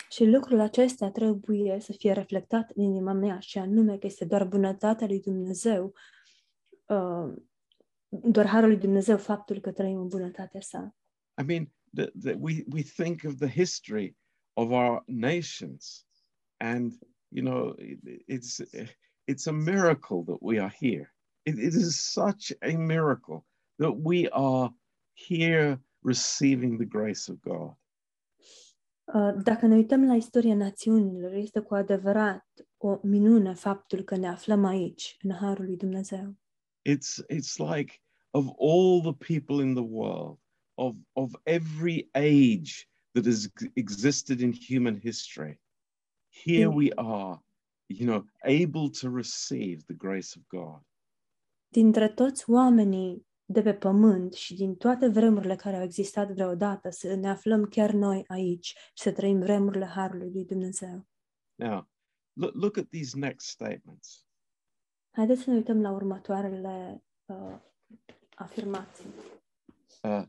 Și 0.09 0.25
lucrul 0.25 0.59
acesta 0.59 1.11
trebuie 1.11 1.79
să 1.79 1.91
fie 1.91 2.11
reflectat 2.11 2.69
în 2.75 2.83
inima 2.83 3.13
mea, 3.13 3.39
și 3.39 3.57
anume 3.57 3.97
că 3.97 4.05
este 4.05 4.25
doar 4.25 4.43
bunătatea 4.47 5.07
lui 5.07 5.19
Dumnezeu, 5.21 5.93
uh, 6.89 7.33
doar 8.09 8.45
harul 8.45 8.69
lui 8.69 8.77
Dumnezeu 8.77 9.17
faptul 9.17 9.59
că 9.59 9.71
trăim 9.71 9.99
în 9.99 10.07
bunătatea 10.07 10.61
sa. 10.61 10.95
I 11.41 11.43
mean, 11.45 11.71
that 11.93 12.11
that 12.23 12.35
we, 12.39 12.63
we 12.71 12.81
think 12.81 13.23
of 13.23 13.35
the 13.35 13.49
history 13.49 14.15
of 14.53 14.71
our 14.71 15.03
nations, 15.05 16.05
and 16.57 16.93
you 17.27 17.43
know, 17.43 17.75
it, 17.77 17.99
it's 18.27 18.61
it's 19.25 19.47
a 19.47 19.51
miracle 19.51 20.23
that 20.23 20.37
we 20.41 20.59
are 20.59 20.75
here. 20.79 21.13
It, 21.43 21.57
it 21.57 21.73
is 21.73 22.11
such 22.11 22.51
a 22.61 22.77
miracle 22.77 23.45
that 23.77 23.95
we 24.03 24.27
are 24.31 24.73
here 25.13 25.81
receiving 26.03 26.77
the 26.77 26.85
grace 26.85 27.31
of 27.31 27.39
God. 27.41 27.75
Uh, 29.13 29.43
Dacă 29.43 29.65
ne 29.65 29.75
uităm 29.75 30.05
la 30.05 30.15
istoria 30.15 30.55
națiunilor, 30.55 31.33
este 31.33 31.59
cu 31.59 31.73
adevărat 31.73 32.47
o 32.77 32.99
minune 33.03 33.53
faptul 33.53 34.03
că 34.03 34.15
ne 34.15 34.27
aflăm 34.27 34.65
aici, 34.65 35.17
în 35.21 35.31
harul 35.31 35.65
lui 35.65 35.77
Dumnezeu. 35.77 36.35
It's 36.87 37.19
it's 37.29 37.59
like 37.59 37.99
of 38.31 38.45
all 38.57 39.01
the 39.01 39.25
people 39.33 39.63
in 39.65 39.73
the 39.73 39.83
world, 39.83 40.37
of 40.75 40.95
of 41.13 41.35
every 41.43 42.09
age 42.13 42.87
that 43.13 43.25
has 43.25 43.51
existed 43.73 44.39
in 44.39 44.53
human 44.53 44.95
history, 44.95 45.59
here 46.29 46.67
Mm. 46.69 46.75
we 46.75 46.91
are, 46.95 47.39
you 47.87 48.05
know, 48.05 48.25
able 48.43 48.89
to 48.89 49.09
receive 49.09 49.83
the 49.85 49.93
grace 49.93 50.35
of 50.37 50.43
God. 50.47 50.81
Dintre 51.67 52.09
toți 52.09 52.49
oamenii 52.49 53.25
de 53.45 53.61
pe 53.61 53.73
pământ 53.73 54.33
și 54.33 54.53
din 54.55 54.75
toate 54.75 55.07
vremurile 55.07 55.55
care 55.55 55.75
au 55.75 55.83
existat 55.83 56.31
vreodată, 56.31 56.89
să 56.89 57.15
ne 57.15 57.29
aflăm 57.29 57.65
chiar 57.65 57.91
noi 57.91 58.23
aici 58.27 58.67
și 58.67 59.03
să 59.03 59.11
trăim 59.11 59.39
vremurile 59.39 59.85
harului 59.85 60.31
lui 60.31 60.45
Dumnezeu. 60.45 61.07
Now, 61.55 61.89
look, 62.33 62.53
look 62.55 62.77
at 62.77 62.87
these 62.89 63.17
next 63.17 63.47
statements. 63.47 64.26
Haideți 65.17 65.41
să 65.41 65.49
ne 65.49 65.55
uităm 65.55 65.81
la 65.81 65.91
următoarele 65.91 67.03
uh, 67.25 67.59
afirmații. 68.35 69.05
Uh, 70.03 70.23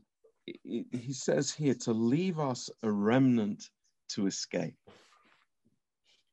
he 1.05 1.11
says 1.11 1.55
here 1.55 1.73
to 1.73 1.93
leave 1.93 2.41
us 2.41 2.69
a 2.81 2.87
remnant 3.05 3.73
to 4.15 4.25
escape. 4.25 4.77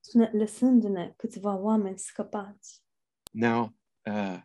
Spune, 0.01 0.31
lăsându-ne 0.33 1.13
câțiva 1.17 1.57
oameni 1.57 1.99
scăpați. 1.99 2.83
Now, 3.33 3.75
uh, 4.07 4.41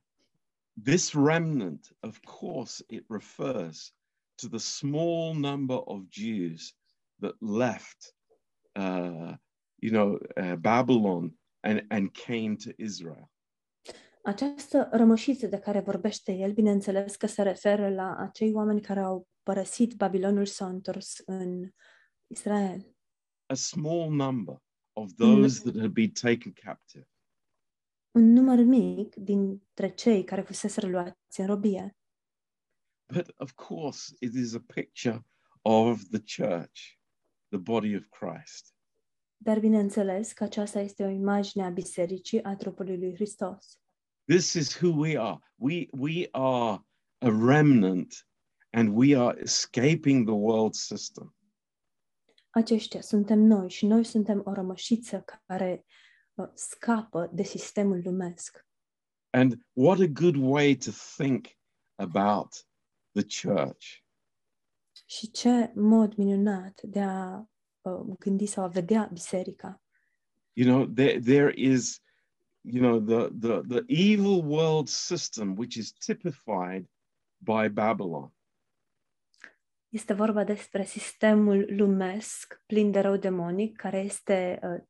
this 0.83 1.13
remnant, 1.13 1.95
of 1.99 2.19
course, 2.19 2.83
it 2.87 3.05
refers 3.09 3.93
to 4.35 4.47
the 4.47 4.59
small 4.59 5.35
number 5.35 5.77
of 5.85 6.01
Jews 6.09 6.75
that 7.19 7.35
left, 7.39 8.15
uh, 8.75 9.35
you 9.75 9.91
know, 9.91 10.19
uh, 10.37 10.55
Babylon 10.55 11.37
and, 11.63 11.85
and 11.89 12.13
came 12.13 12.55
to 12.55 12.71
Israel. 12.77 13.29
Această 14.23 14.89
rămășiță 14.91 15.47
de 15.47 15.59
care 15.59 15.79
vorbește 15.79 16.31
el, 16.31 16.53
bineînțeles 16.53 17.15
că 17.15 17.27
se 17.27 17.41
referă 17.41 17.89
la 17.89 18.15
acei 18.15 18.53
oameni 18.53 18.81
care 18.81 18.99
au 18.99 19.27
părăsit 19.43 19.93
Babilonul 19.93 20.45
și 20.45 20.51
s-au 20.51 20.69
întors 20.69 21.17
în 21.25 21.69
Israel. 22.27 22.95
A 23.45 23.53
small 23.53 24.11
number 24.11 24.55
of 24.93 25.13
those 25.13 25.61
that 25.61 25.81
had 25.81 25.91
been 25.91 26.11
taken 26.11 26.53
captive. 26.53 27.07
Un 28.11 28.33
număr 28.33 28.57
mic 28.57 29.15
dintre 29.15 29.89
cei 29.89 30.23
care 30.23 30.41
fusese 30.41 30.87
luați 30.87 31.39
în 31.39 31.45
robie. 31.45 31.95
But 33.13 33.33
of 33.37 33.51
course, 33.51 34.15
it 34.19 34.33
is 34.33 34.53
a 34.53 34.63
picture 34.73 35.25
of 35.61 36.03
the 36.03 36.19
church, 36.19 36.81
the 37.47 37.57
body 37.59 37.95
of 37.95 38.03
Christ. 38.09 38.75
Dar 39.37 39.59
bineînțeles 39.59 40.33
că 40.33 40.43
aceasta 40.43 40.79
este 40.79 41.03
o 41.03 41.09
imagine 41.09 41.63
a 41.63 41.69
bisericii, 41.69 42.43
a 42.43 42.55
trupului 42.55 42.97
lui 42.97 43.13
Hristos. 43.13 43.81
This 44.25 44.53
is 44.53 44.81
who 44.81 44.91
we 44.91 45.17
are. 45.17 45.39
We, 45.55 45.89
we 45.91 46.27
are 46.31 46.83
a 47.21 47.29
remnant 47.29 48.25
and 48.73 48.95
we 48.95 49.15
are 49.15 49.39
escaping 49.39 50.25
the 50.25 50.35
world 50.35 50.73
system. 50.73 51.35
Aceștia 52.49 53.01
suntem 53.01 53.39
noi 53.39 53.69
și 53.69 53.85
noi 53.85 54.03
suntem 54.03 54.41
o 54.45 54.53
rămășiță 54.53 55.23
care 55.45 55.85
uh, 56.33 56.47
scapă 56.53 57.29
de 57.33 57.43
sistemul 57.43 58.01
lumesc. 58.03 58.65
And 59.29 59.65
what 59.73 59.99
a 59.99 60.07
good 60.07 60.35
way 60.35 60.75
to 60.75 60.91
think 61.17 61.47
about 61.95 62.67
the 63.11 63.23
church. 63.41 63.85
Și 65.05 65.31
ce 65.31 65.71
mod 65.75 66.15
minunat 66.15 66.81
de 66.81 67.01
a 67.01 67.45
uh, 67.81 68.15
gândi 68.19 68.45
sau 68.45 68.63
a 68.63 68.67
vedea 68.67 69.09
biserica. 69.13 69.81
You 70.53 70.67
know, 70.67 70.85
there, 70.85 71.19
there 71.19 71.53
is 71.55 72.01
you 72.61 72.79
know, 72.81 72.99
the, 72.99 73.29
the, 73.39 73.61
the 73.67 73.83
evil 73.87 74.41
world 74.43 74.87
system, 74.89 75.55
which 75.55 75.75
is 75.77 75.91
typified 75.93 76.87
by 77.37 77.67
Babylon. 77.69 78.33
Este 79.89 80.13
vorba 80.13 80.43
despre 80.43 80.83
sistemul 80.85 81.65
lumesc 81.69 82.61
plin 82.65 82.91
de 82.91 82.99
rău 82.99 83.17
demonic 83.17 83.75
care 83.77 83.97
este 83.99 84.59
uh, 84.63 84.83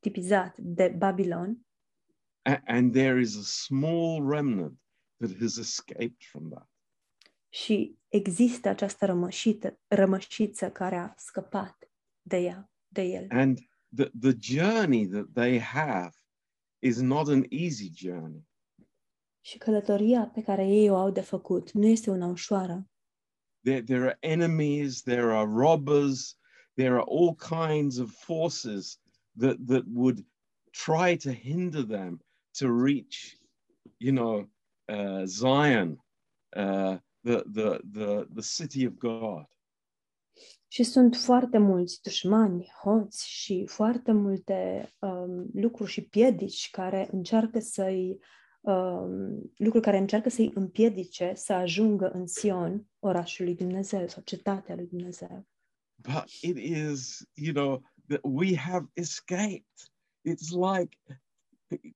tipizat 0.00 0.56
de 0.58 0.88
Babilon 0.88 1.66
A- 2.42 2.62
and 2.64 2.92
there 2.92 3.20
is 3.20 3.36
a 3.36 3.42
small 3.42 4.28
remnant 4.30 4.78
that 5.16 5.38
has 5.40 5.56
escaped 5.56 6.22
from 6.30 6.48
that. 6.50 6.70
și 7.48 7.98
există 8.08 8.68
această 8.68 9.06
rămășită, 9.06 9.78
rămășiță 9.86 10.70
care 10.70 10.96
a 10.96 11.12
scăpat 11.16 11.90
de 12.22 12.36
ea, 12.36 12.70
de 12.88 13.02
el. 13.02 13.26
And 13.30 13.58
the, 13.96 14.10
the 14.20 14.32
journey 14.40 15.06
that 15.08 15.26
they 15.34 15.58
have 15.60 16.12
is 16.82 17.00
not 17.00 17.28
an 17.28 17.44
easy 17.50 17.90
journey. 17.94 18.46
Și 19.40 19.58
călătoria 19.58 20.26
pe 20.26 20.42
care 20.42 20.66
ei 20.66 20.90
o 20.90 20.96
au 20.96 21.10
de 21.10 21.20
făcut 21.20 21.72
nu 21.72 21.86
este 21.86 22.10
una 22.10 22.26
ușoară. 22.26 22.86
There, 23.64 23.82
there 23.82 24.02
are 24.02 24.16
enemies, 24.20 25.02
there 25.02 25.32
are 25.32 25.46
robbers, 25.46 26.36
there 26.74 26.94
are 26.94 27.04
all 27.06 27.34
kinds 27.34 27.98
of 27.98 28.10
forces 28.10 29.00
that, 29.38 29.56
that 29.66 29.84
would 29.92 30.26
try 30.70 31.16
to 31.16 31.30
hinder 31.30 31.82
them 31.82 32.20
to 32.58 32.66
reach, 32.68 33.38
you 33.98 34.12
know, 34.12 34.48
uh, 34.88 35.24
Zion, 35.24 35.98
uh, 36.56 36.98
the, 37.22 37.44
the, 37.46 37.80
the, 37.92 38.26
the 38.34 38.42
city 38.42 38.84
of 38.84 38.98
God. 38.98 39.46
Și 40.72 40.82
sunt 40.82 41.16
foarte 41.16 41.58
mulți 41.58 42.00
dușmani, 42.02 42.72
hoți 42.82 43.28
și 43.28 43.66
foarte 43.66 44.12
multe 44.12 44.92
um, 44.98 45.50
lucruri 45.54 45.90
și 45.90 46.02
piedici 46.02 46.70
care 46.70 47.08
încearcă 47.10 47.58
să-i 47.58 48.18
um, 48.60 49.52
lucruri 49.56 49.84
care 49.84 49.96
încearcă 49.96 50.28
să-i 50.28 50.50
împiedice 50.54 51.32
să 51.34 51.52
ajungă 51.52 52.10
în 52.10 52.26
Sion, 52.26 52.86
orașul 52.98 53.44
lui 53.44 53.54
Dumnezeu 53.54 54.08
sau 54.08 54.22
cetatea 54.22 54.74
lui 54.74 54.86
Dumnezeu. 54.86 55.46
But 55.94 56.24
it 56.40 56.56
is, 56.56 57.28
you 57.34 57.52
know, 57.52 57.82
that 58.06 58.20
we 58.22 58.56
have 58.56 58.86
escaped. 58.92 59.76
It's 60.28 60.50
like, 60.72 60.96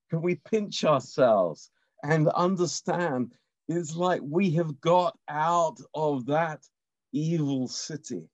can 0.08 0.20
we 0.22 0.34
pinch 0.50 0.82
ourselves 0.84 1.70
and 2.02 2.26
understand? 2.26 3.40
It's 3.72 3.94
like 4.10 4.22
we 4.28 4.56
have 4.56 4.72
got 4.80 5.14
out 5.26 5.78
of 5.90 6.24
that 6.24 6.64
evil 7.10 7.68
city. 7.68 8.30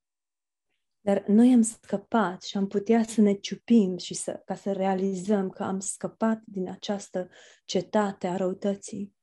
Dar 1.04 1.24
noi 1.26 1.52
am 1.52 1.62
scăpat 1.62 2.42
și 2.42 2.56
am 2.56 2.66
putea 2.66 3.02
să 3.02 3.20
ne 3.20 3.32
ciupim 3.32 3.96
și 3.96 4.14
să, 4.14 4.42
ca 4.44 4.54
să 4.54 4.72
realizăm 4.72 5.50
că 5.50 5.62
am 5.62 5.80
scăpat 5.80 6.42
din 6.44 6.68
această 6.68 7.28
cetate 7.64 8.26
a 8.26 8.36
răutății. 8.36 9.14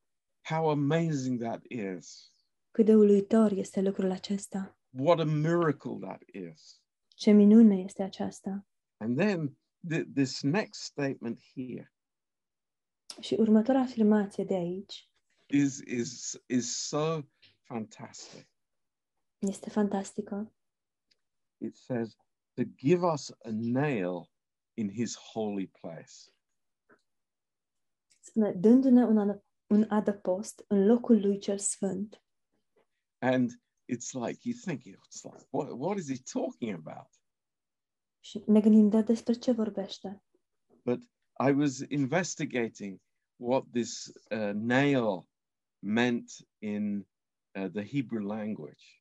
How 0.42 0.70
amazing 0.70 1.42
that 1.42 1.64
is. 1.68 2.32
Cât 2.72 2.86
de 2.86 2.96
uluitor 2.96 3.52
este 3.52 3.82
lucrul 3.82 4.12
acesta. 4.12 4.78
What 4.90 5.20
a 5.20 5.24
miracle 5.24 5.98
that 6.02 6.22
is. 6.52 6.82
Ce 7.08 7.32
minune 7.32 7.76
este 7.76 8.04
aceasta. 8.04 8.68
And 8.98 9.18
then 9.18 9.58
th- 9.94 10.14
this 10.14 10.42
next 10.42 10.82
statement 10.82 11.40
here 11.54 11.94
Și 13.22 13.36
următoarea 13.40 13.82
afirmație 13.82 14.44
de 14.44 14.54
aici 14.54 15.10
is, 15.48 15.80
is, 15.80 16.42
is 16.46 16.88
so 16.88 17.20
fantastic. 17.64 18.48
este 19.38 19.70
fantastică. 19.70 20.54
It 21.62 21.78
says, 21.78 22.16
to 22.56 22.64
give 22.64 23.04
us 23.04 23.32
a 23.44 23.52
nail 23.52 24.30
in 24.74 24.90
his 24.90 25.16
holy 25.16 25.68
place. 25.68 26.32
Spune, 28.20 28.52
dându-ne 28.54 29.06
un, 29.06 29.18
adă- 29.18 29.44
un 29.68 29.86
adăpost 29.90 30.66
în 30.68 30.86
locul 30.86 31.20
lui 31.20 31.40
cel 31.40 31.58
sfânt. 31.58 32.24
And 33.22 33.52
it's 33.88 34.14
like 34.14 34.40
you 34.44 34.56
think 34.66 34.84
it's 34.86 35.24
like 35.24 35.48
what 35.50 35.72
what 35.72 35.98
is 35.98 36.10
he 36.10 36.18
talking 36.34 36.74
about? 36.74 37.10
Și 38.20 38.44
ne 38.48 38.60
gândim, 38.60 38.90
dar 38.90 39.04
despre 39.04 39.34
ce 39.34 39.52
vorbește? 39.52 40.24
But 40.86 41.00
I 41.48 41.52
was 41.52 41.80
investigating 41.80 43.02
what 43.36 43.64
this 43.72 44.08
uh, 44.32 44.52
nail 44.54 45.28
meant 45.80 46.32
in 46.62 47.08
uh, 47.56 47.70
the 47.72 47.84
Hebrew 47.84 48.28
language, 48.28 48.99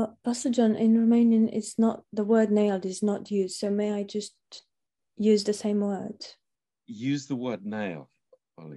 Uh, 0.00 0.06
Pastor 0.22 0.50
John, 0.50 0.76
in 0.76 0.96
Romanian, 0.96 1.48
it's 1.52 1.78
not, 1.78 2.04
the 2.12 2.24
word 2.24 2.50
nailed 2.50 2.84
is 2.84 3.02
not 3.02 3.30
used. 3.30 3.56
So 3.56 3.70
may 3.70 3.92
I 3.92 4.02
just 4.04 4.34
use 5.16 5.44
the 5.44 5.52
same 5.52 5.80
word? 5.80 6.24
use 6.90 7.26
the 7.26 7.36
word 7.36 7.64
nail. 7.64 8.10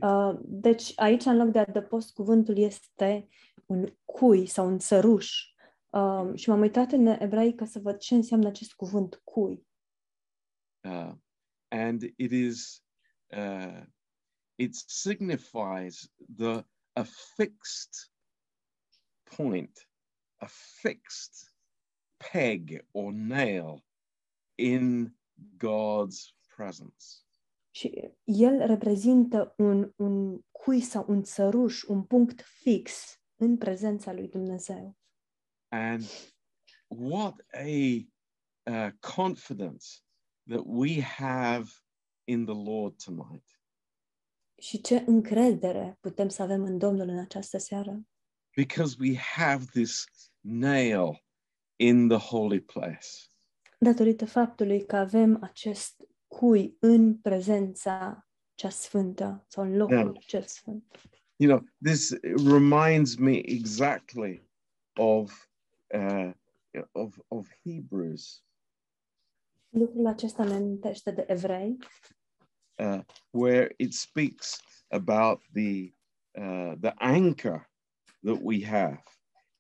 Uh, 0.01 0.39
deci 0.43 0.91
aici, 0.95 1.25
în 1.25 1.37
loc 1.37 1.47
de 1.47 1.59
adăpost, 1.59 2.13
cuvântul 2.13 2.57
este 2.57 3.27
un 3.65 3.93
cui 4.05 4.45
sau 4.45 4.67
un 4.67 4.79
țăruș. 4.79 5.47
Um, 5.89 6.35
și 6.35 6.49
m-am 6.49 6.59
uitat 6.59 6.91
în 6.91 7.05
ebraică 7.05 7.65
să 7.65 7.79
văd 7.79 7.97
ce 7.97 8.15
înseamnă 8.15 8.47
acest 8.47 8.73
cuvânt 8.73 9.21
cui. 9.23 9.67
Uh, 10.83 11.11
and 11.67 12.01
it 12.15 12.31
is 12.31 12.83
uh, 13.27 13.81
it 14.55 14.75
signifies 14.75 16.11
the 16.37 16.65
a 16.93 17.03
fixed 17.35 18.11
point, 19.35 19.89
a 20.43 20.47
fixed 20.81 21.33
peg 22.17 22.85
or 22.91 23.11
nail 23.13 23.83
in 24.55 25.15
God's 25.57 26.33
presence. 26.55 27.05
Și 27.75 28.11
el 28.23 28.65
reprezintă 28.65 29.53
un, 29.57 29.93
un 29.95 30.39
cui 30.51 30.81
sau 30.81 31.05
un 31.07 31.23
țăruș, 31.23 31.83
un 31.83 32.03
punct 32.03 32.41
fix 32.41 33.17
în 33.35 33.57
prezența 33.57 34.13
lui 34.13 34.27
Dumnezeu. 34.27 34.97
And 35.69 36.03
what 36.87 37.45
a 37.51 37.67
uh, 38.71 38.91
confidence 39.15 39.87
that 40.49 40.61
we 40.65 41.01
have 41.01 41.69
in 42.23 42.45
the 42.45 42.71
Lord 42.71 43.03
tonight. 43.03 43.61
Și 44.61 44.81
ce 44.81 45.03
încredere 45.05 45.97
putem 45.99 46.29
să 46.29 46.41
avem 46.41 46.63
în 46.63 46.77
Domnul 46.77 47.07
în 47.07 47.19
această 47.19 47.57
seară? 47.57 48.07
because 48.55 48.97
we 48.99 49.15
have 49.15 49.65
this 49.73 50.07
nail 50.43 51.23
in 51.75 52.07
the 52.07 52.17
holy 52.17 52.59
place. 52.61 53.07
Datorită 53.79 54.25
faptului 54.25 54.85
că 54.85 54.95
avem 54.95 55.37
acest 55.41 56.01
cui 56.27 56.77
în 56.79 57.17
prezența 57.17 58.27
cea 58.55 58.69
sfântă 58.69 59.45
sau 59.47 59.63
în 59.63 59.75
locul 59.77 60.11
Da. 60.13 60.19
cel 60.19 60.43
sfânt. 60.43 61.01
You 61.35 61.49
know, 61.49 61.69
this 61.83 62.11
reminds 62.51 63.15
me 63.15 63.41
exactly 63.45 64.49
of 64.95 65.47
uh, 65.93 66.31
of 66.91 67.17
of 67.27 67.49
Hebrews, 67.63 68.43
Lucrul 69.69 70.07
acesta 70.07 70.43
ne 70.43 70.53
amintește 70.53 71.11
de 71.11 71.25
evrei, 71.27 71.77
uh, 72.75 72.99
where 73.29 73.73
it 73.77 73.93
speaks 73.93 74.59
about 74.87 75.41
the 75.53 75.93
uh, 76.31 76.73
the 76.81 76.91
anchor 76.95 77.71
that 78.23 78.39
we 78.41 78.65
have 78.65 79.03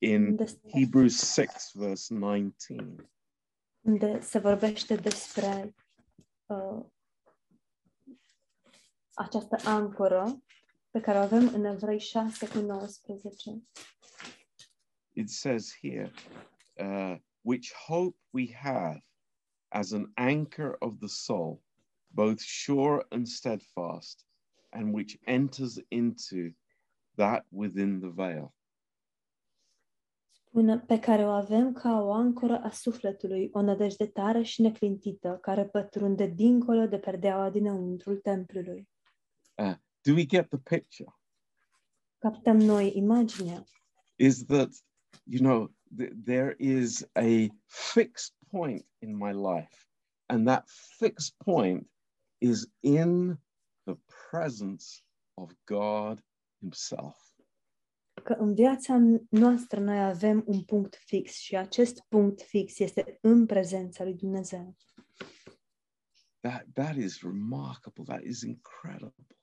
in 0.03 0.37
Hebrews 0.73 1.15
six 1.17 1.71
verse 1.73 2.13
nineteen. 2.13 3.09
unde 3.81 4.19
se 4.21 4.39
vorbește 4.39 4.95
despre 4.95 5.75
uh, 6.45 6.85
această 9.13 9.69
ancoră 9.69 10.43
pe 10.91 10.99
care 10.99 11.17
o 11.17 11.21
avem 11.21 11.47
în 11.53 11.65
Evrei 11.65 11.99
6 11.99 12.47
cu 12.47 12.57
19. 12.57 13.63
It 15.13 15.29
says 15.29 15.77
here, 15.81 16.11
uh, 16.79 17.17
which 17.41 17.73
hope 17.87 18.17
we 18.29 18.53
have 18.53 18.99
as 19.67 19.91
an 19.91 20.11
anchor 20.15 20.75
of 20.79 20.97
the 20.99 21.07
soul, 21.07 21.61
both 22.07 22.39
sure 22.39 23.05
and 23.09 23.27
steadfast, 23.27 24.25
and 24.69 24.93
which 24.93 25.17
enters 25.25 25.79
into 25.87 26.55
that 27.15 27.45
within 27.49 27.99
the 27.99 28.09
veil. 28.09 28.53
Pe 30.87 30.99
care 30.99 31.25
o 31.25 31.29
avem 31.29 31.73
ca 31.73 32.01
o 32.01 32.11
ancoră 32.11 32.59
a 32.63 32.69
sufletului, 32.69 33.49
o 33.51 33.61
nădejde 33.61 34.05
tare 34.07 34.41
și 34.41 34.61
neclintită, 34.61 35.37
care 35.41 35.65
pătrunde 35.65 36.25
dincolo 36.25 36.85
de 36.85 36.97
perdeaua 36.97 37.49
dinăuntrul 37.49 38.17
templului. 38.17 38.89
Uh, 39.55 39.75
do 40.01 40.13
we 40.13 40.25
get 40.25 40.49
the 40.49 40.57
picture? 40.57 41.15
Captăm 42.17 42.57
noi 42.57 42.91
imaginea. 42.95 43.63
Is 44.15 44.45
that, 44.45 44.69
you 45.23 45.39
know, 45.39 45.71
th- 45.97 46.13
there 46.25 46.55
is 46.57 47.09
a 47.13 47.47
fixed 47.65 48.33
point 48.49 48.85
in 48.99 49.17
my 49.17 49.31
life, 49.31 49.87
and 50.25 50.47
that 50.47 50.69
fixed 50.97 51.35
point 51.37 51.89
is 52.37 52.69
in 52.79 53.39
the 53.83 53.97
presence 54.29 55.03
of 55.33 55.51
God 55.65 56.23
Himself. 56.59 57.22
Că 58.23 58.33
în 58.33 58.53
viața 58.53 58.97
noastră 59.29 59.79
noi 59.79 60.03
avem 60.03 60.43
un 60.45 60.63
punct 60.63 60.95
fix 60.95 61.33
și 61.33 61.57
acest 61.57 62.03
punct 62.07 62.41
fix 62.41 62.79
este 62.79 63.17
în 63.21 63.45
prezența 63.45 64.03
lui 64.03 64.13
Dumnezeu. 64.13 64.75
That, 66.39 66.65
that 66.73 66.95
is 66.95 67.21
remarkable. 67.21 68.03
That 68.03 68.23
is 68.23 68.41
incredible. 68.41 69.37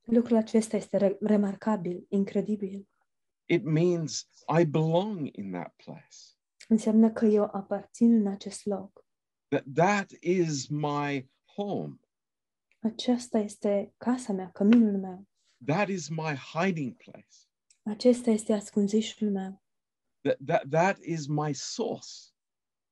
Lucrul 0.00 0.36
acesta 0.36 0.76
este 0.76 0.96
re- 0.96 1.16
remarcabil, 1.20 2.06
incredibil. 2.08 2.88
It 3.44 3.64
means 3.64 4.28
I 4.60 4.64
belong 4.64 5.28
in 5.32 5.50
that 5.50 5.74
place. 5.76 6.16
Înseamnă 6.68 7.10
că 7.10 7.24
eu 7.24 7.48
aparțin 7.52 8.14
în 8.14 8.26
acest 8.26 8.64
loc. 8.64 9.04
That 9.48 9.64
that 9.74 10.10
is 10.20 10.68
my 10.68 11.30
home. 11.44 12.00
Aceasta 12.82 13.38
este 13.38 13.94
casa 13.96 14.32
mea, 14.32 14.50
căminul 14.50 14.98
meu. 14.98 15.26
That 15.64 15.88
is 15.88 16.08
my 16.08 16.34
hiding 16.52 16.96
place. 16.96 17.49
Acesta 17.82 18.30
este 18.30 18.52
ascunzișul 18.52 19.30
meu. 19.30 19.62
That, 20.20 20.38
that, 20.46 20.68
that 20.70 20.98
is 20.98 21.26
my 21.26 21.54
source. 21.54 22.08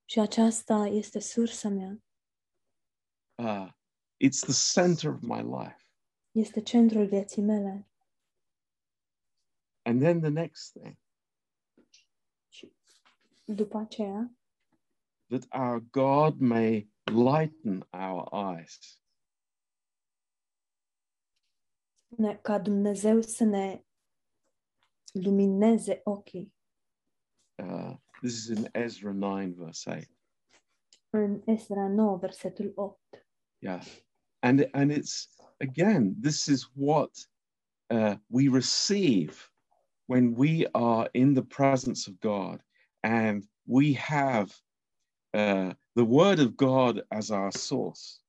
Și 0.04 0.20
aceasta 0.20 0.86
este 0.86 1.18
sursa 1.18 1.68
mea. 1.68 2.02
Uh, 3.34 3.70
it's 4.24 4.40
the 4.40 4.80
center 4.80 5.10
of 5.10 5.20
my 5.20 5.42
life. 5.42 5.76
Este 6.30 6.62
centrul 6.62 7.06
vieții 7.06 7.42
mele. 7.42 7.88
And 9.82 10.00
then 10.00 10.20
the 10.20 10.30
next 10.30 10.72
thing, 10.72 10.96
Și 12.48 12.72
după 13.44 13.78
aceea, 13.78 14.32
that 15.26 15.46
our 15.50 15.80
God 15.90 16.40
may 16.40 16.90
lighten 17.04 17.88
our 17.90 18.28
eyes. 18.56 19.00
ne, 22.08 22.36
ca 22.36 22.58
Dumnezeu 22.58 23.20
să 23.20 23.44
ne 23.44 23.82
lumineze 25.22 26.00
ochii. 26.04 26.54
Uh, 27.62 27.96
this 28.20 28.32
is 28.32 28.48
in 28.48 28.68
Ezra 28.72 29.12
9, 29.12 29.52
verse 29.56 29.90
8. 29.90 30.10
În 31.10 31.42
Esra 31.44 31.88
9, 31.88 32.16
versetul 32.16 32.72
8. 32.74 32.98
Yeah. 33.58 33.82
And, 34.42 34.68
and 34.72 34.90
it's, 34.90 35.28
again, 35.60 36.14
this 36.20 36.46
is 36.46 36.70
what 36.74 37.10
uh, 37.90 38.16
we 38.28 38.48
receive 38.48 39.50
when 40.06 40.34
we 40.34 40.66
are 40.72 41.08
in 41.12 41.34
the 41.34 41.42
presence 41.42 42.06
of 42.06 42.18
God 42.20 42.62
and 43.02 43.46
we 43.66 43.92
have 43.94 44.54
uh, 45.34 45.72
the 45.94 46.04
Word 46.04 46.38
of 46.38 46.56
God 46.56 47.02
as 47.10 47.30
our 47.30 47.50
source. 47.50 48.22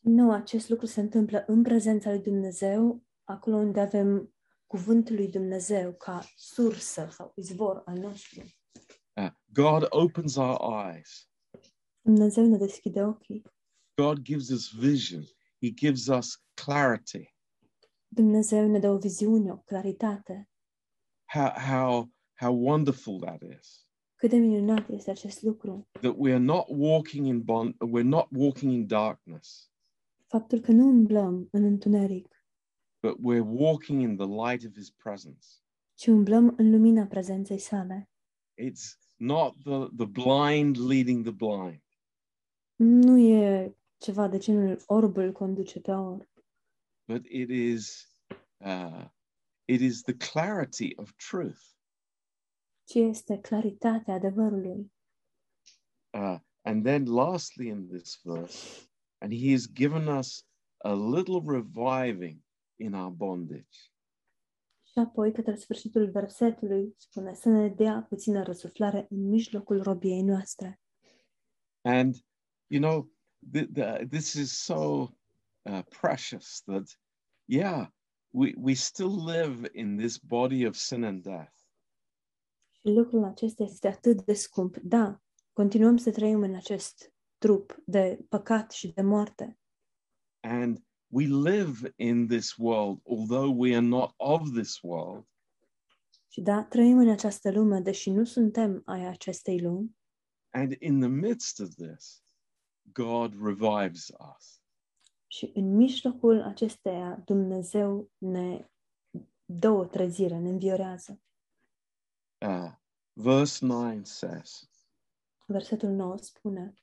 Nu, 0.00 0.32
acest 0.32 0.68
lucru 0.68 0.86
se 0.86 1.00
întâmplă 1.00 1.44
în 1.46 1.62
prezența 1.62 2.10
lui 2.10 2.20
Dumnezeu, 2.20 3.02
acolo 3.24 3.56
unde 3.56 3.80
avem 3.80 4.33
cuvântul 4.74 5.14
lui 5.14 5.28
Dumnezeu 5.28 5.92
ca 5.92 6.24
sursă 6.36 7.08
sau 7.10 7.32
izvor 7.36 7.82
al 7.84 7.98
nostru. 7.98 8.40
Uh, 9.12 9.30
God 9.52 9.86
opens 9.88 10.36
our 10.36 10.84
eyes. 10.86 11.28
Dumnezeu 12.00 12.46
ne 12.46 12.56
deschide 12.56 13.04
ochii. 13.04 13.42
God 13.94 14.22
gives 14.22 14.48
us 14.48 14.70
vision. 14.70 15.22
He 15.60 15.70
gives 15.70 16.06
us 16.06 16.44
clarity. 16.54 17.34
Dumnezeu 18.08 18.68
ne 18.68 18.78
dă 18.78 18.88
o 18.88 18.98
viziune, 18.98 19.52
o 19.52 19.56
claritate. 19.56 20.50
How, 21.24 21.50
how, 21.50 22.12
how 22.40 22.54
wonderful 22.54 23.20
that 23.20 23.42
is. 23.60 23.88
Cât 24.14 24.30
de 24.30 24.36
minunat 24.36 24.88
este 24.88 25.10
acest 25.10 25.42
lucru. 25.42 25.88
That 26.00 26.14
we 26.16 26.32
are 26.32 26.44
not 26.44 26.64
walking 26.68 27.26
in 27.26 27.42
bond, 27.42 27.74
we're 27.74 28.08
not 28.08 28.26
walking 28.30 28.72
in 28.72 28.86
darkness, 28.86 29.70
Faptul 30.26 30.60
că 30.60 30.72
nu 30.72 30.88
umblăm 30.88 31.48
în 31.50 31.64
întuneric, 31.64 32.33
but 33.04 33.20
we're 33.20 33.44
walking 33.44 34.00
in 34.00 34.16
the 34.16 34.26
light 34.26 34.64
of 34.64 34.74
His 34.74 34.90
presence. 34.90 35.60
ci 35.94 36.06
umblăm 36.06 36.54
în 36.56 36.70
lumina 36.70 37.06
prezenței 37.06 37.58
sale. 37.58 38.08
It's 38.58 38.96
not 39.16 39.54
the, 39.62 39.88
the 39.96 40.06
blind 40.06 40.76
leading 40.76 41.22
the 41.22 41.32
blind. 41.32 41.82
Nu 42.76 43.18
e 43.18 43.76
ceva 43.98 44.28
de 44.28 44.38
genul 44.38 44.82
orbul 44.86 45.32
conduce 45.32 45.80
pe 45.80 45.90
orb, 45.90 46.28
but 47.06 47.24
it 47.24 47.50
is 47.50 48.08
uh, 48.58 49.04
it 49.64 49.80
is 49.80 50.02
the 50.02 50.16
clarity 50.16 50.92
of 50.96 51.12
truth. 51.16 51.62
ci 52.84 52.94
este 52.94 53.38
claritatea 53.38 54.14
adevărului. 54.14 54.92
Uh, 56.12 56.38
and 56.62 56.84
then, 56.84 57.04
lastly, 57.04 57.68
in 57.68 57.88
this 57.88 58.20
verse, 58.22 58.88
and 59.18 59.32
He 59.32 59.52
has 59.52 59.66
given 59.66 60.06
us 60.06 60.44
a 60.78 60.94
little 60.94 61.40
reviving 61.40 62.43
in 62.76 62.94
our 62.94 63.10
bondage. 63.10 63.78
Și 64.82 64.98
apoi, 64.98 65.32
către 65.32 65.56
sfârșitul 65.56 66.10
versetului, 66.10 66.94
spune 66.96 67.34
să 67.34 67.48
ne 67.48 67.68
dea 67.68 68.06
puțină 68.08 68.42
răsuflare 68.42 69.06
în 69.10 69.28
mijlocul 69.28 69.82
robiei 69.82 70.22
noastre. 70.22 70.80
And 71.80 72.14
you 72.66 72.82
know, 72.82 73.12
th- 73.56 73.68
th- 73.72 74.08
this 74.08 74.32
is 74.32 74.62
so 74.62 75.08
uh, 75.62 75.82
precious 76.00 76.62
that, 76.64 77.00
yeah, 77.44 77.86
we 78.30 78.52
we 78.56 78.74
still 78.74 79.24
live 79.26 79.68
in 79.72 79.96
this 79.96 80.18
body 80.18 80.66
of 80.66 80.74
sin 80.74 81.04
and 81.04 81.22
death, 81.22 81.52
Și 82.70 82.88
lucrul 82.88 83.24
acesta 83.24 83.62
este 83.62 83.88
atât 83.88 84.24
de 84.24 84.34
scump. 84.34 84.76
Da, 84.76 85.22
continuăm 85.52 85.96
să 85.96 86.10
trăim 86.10 86.42
în 86.42 86.54
acest 86.54 87.12
trup 87.38 87.82
de 87.86 88.18
păcat 88.28 88.70
și 88.70 88.92
de 88.92 89.02
moarte. 89.02 89.58
and 90.40 90.84
we 91.14 91.26
live 91.26 91.92
in 91.96 92.26
this 92.26 92.58
world, 92.58 93.00
although 93.06 93.48
we 93.48 93.72
are 93.74 93.86
not 93.86 94.14
of 94.18 94.52
this 94.52 94.82
world. 94.82 95.24
Și 96.28 96.40
da, 96.40 96.64
trăim 96.64 96.98
în 96.98 97.08
această 97.08 97.50
lume, 97.50 97.80
deși 97.80 98.10
nu 98.10 98.24
suntem 98.24 98.82
ai 98.84 99.06
acestei 99.06 99.60
lumi. 99.60 99.96
And 100.50 100.72
in 100.80 101.00
the 101.00 101.08
midst 101.08 101.60
of 101.60 101.68
this, 101.74 102.24
God 102.92 103.34
revives 103.42 104.08
us. 104.36 104.62
Și 105.26 105.50
în 105.54 105.76
mijlocul 105.76 106.42
acesteia, 106.42 107.22
Dumnezeu 107.24 108.10
ne 108.18 108.68
dă 109.44 109.70
o 109.70 109.84
trezire, 109.84 110.38
ne 110.38 110.48
înviorează. 110.48 111.22
Uh, 112.46 112.72
verse 113.12 113.66
9 113.66 114.00
says, 114.02 114.70
Versetul 115.46 115.88
9 115.88 116.16
spune, 116.16 116.74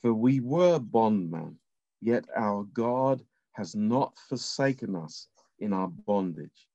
For 0.00 0.10
we 0.10 0.40
were 0.42 0.78
bondmen, 0.78 1.60
yet 1.98 2.24
our 2.36 2.68
God 2.72 3.26
has 3.52 3.74
not 3.74 4.12
forsaken 4.28 4.94
us 4.94 5.28
in 5.58 5.72
our 5.72 5.88
bondage, 5.88 6.68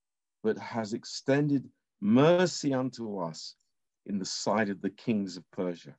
but 0.44 0.58
has 0.58 0.94
extended 0.94 1.70
mercy 2.02 2.74
unto 2.74 3.20
us 3.20 3.56
in 4.06 4.20
the 4.20 4.26
sight 4.26 4.70
of 4.70 4.82
the 4.82 4.90
kings 4.90 5.38
of 5.38 5.44
Persia, 5.52 5.96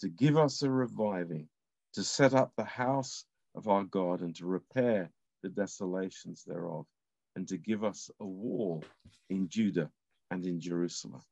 to 0.00 0.08
give 0.08 0.36
us 0.36 0.62
a 0.62 0.70
reviving, 0.70 1.48
to 1.94 2.02
set 2.02 2.34
up 2.34 2.52
the 2.56 2.64
house 2.64 3.24
of 3.54 3.66
our 3.66 3.84
God, 3.84 4.20
and 4.20 4.34
to 4.36 4.46
repair 4.46 5.10
the 5.42 5.48
desolations 5.48 6.44
thereof, 6.44 6.86
and 7.36 7.48
to 7.48 7.56
give 7.56 7.82
us 7.84 8.10
a 8.20 8.24
wall 8.24 8.84
in 9.28 9.48
Judah 9.48 9.90
and 10.30 10.44
in 10.44 10.60
Jerusalem. 10.60 11.22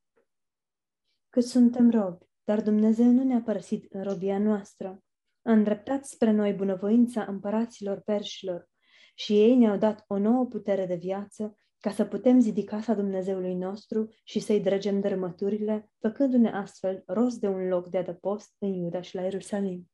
Cât 1.30 1.44
suntem 1.44 1.90
robi, 1.90 2.26
dar 2.44 2.62
Dumnezeu 2.62 3.10
nu 3.10 3.22
ne-a 3.22 3.40
părăsit 3.40 3.92
în 3.92 4.02
robia 4.02 4.38
noastră. 4.38 5.02
A 5.42 5.52
îndreptat 5.52 6.04
spre 6.04 6.30
noi 6.30 6.52
bunăvoința 6.52 7.24
împăraților 7.24 8.00
perșilor 8.00 8.68
și 9.14 9.32
ei 9.32 9.56
ne-au 9.56 9.76
dat 9.76 10.04
o 10.06 10.18
nouă 10.18 10.46
putere 10.46 10.86
de 10.86 10.94
viață 10.94 11.56
ca 11.78 11.90
să 11.90 12.04
putem 12.04 12.40
zidi 12.40 12.64
casa 12.64 12.94
Dumnezeului 12.94 13.54
nostru 13.54 14.08
și 14.24 14.40
să-i 14.40 14.60
dregem 14.60 15.00
dărâmăturile, 15.00 15.90
făcându-ne 16.00 16.50
astfel 16.50 17.02
rost 17.06 17.40
de 17.40 17.48
un 17.48 17.68
loc 17.68 17.88
de 17.88 17.98
adăpost 17.98 18.54
în 18.58 18.72
Iuda 18.72 19.00
și 19.00 19.14
la 19.14 19.22
Ierusalim. 19.22 19.90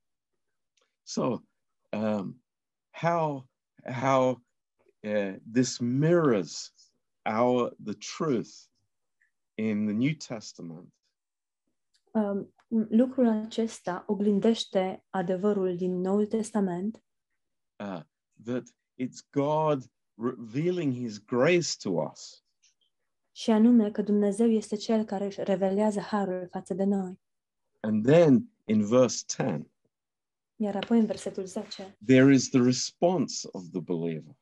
So, 1.02 1.22
um, 1.92 2.42
how 2.90 3.48
how 4.00 4.42
uh, 5.00 5.34
this 5.52 5.78
mirrors 5.78 6.74
our 7.38 7.74
the 7.84 7.94
truth 8.16 8.50
in 9.54 9.86
the 9.86 9.94
New 9.94 10.14
Testament 10.28 10.92
Um, 12.18 12.52
lucrul 12.68 13.26
acesta 13.28 14.04
oglindește 14.06 15.04
adevărul 15.10 15.76
din 15.76 16.00
Noul 16.00 16.26
Testament, 16.26 17.02
uh, 17.78 18.00
that 18.44 18.62
it's 19.02 19.20
God 19.30 19.84
revealing 20.16 20.92
His 20.94 21.18
grace 21.24 21.68
to 21.82 21.90
us, 21.90 22.44
și 23.32 23.50
anume 23.50 23.90
că 23.90 24.02
Dumnezeu 24.02 24.48
este 24.48 24.76
Cel 24.76 25.04
care 25.04 25.24
își 25.24 25.42
revelează 25.42 26.00
harul 26.00 26.48
față 26.50 26.74
de 26.74 26.84
noi. 26.84 27.20
and 27.80 28.06
then 28.06 28.50
in 28.64 28.86
verse 28.86 29.24
ten 29.36 29.70
Iar 30.60 30.76
apoi 30.76 30.98
în 30.98 31.06
versetul 31.06 31.44
10, 31.44 31.96
there 32.06 32.32
is 32.34 32.48
the 32.48 32.62
response 32.62 33.48
of 33.52 33.62
the 33.72 33.80
believer. 33.80 34.36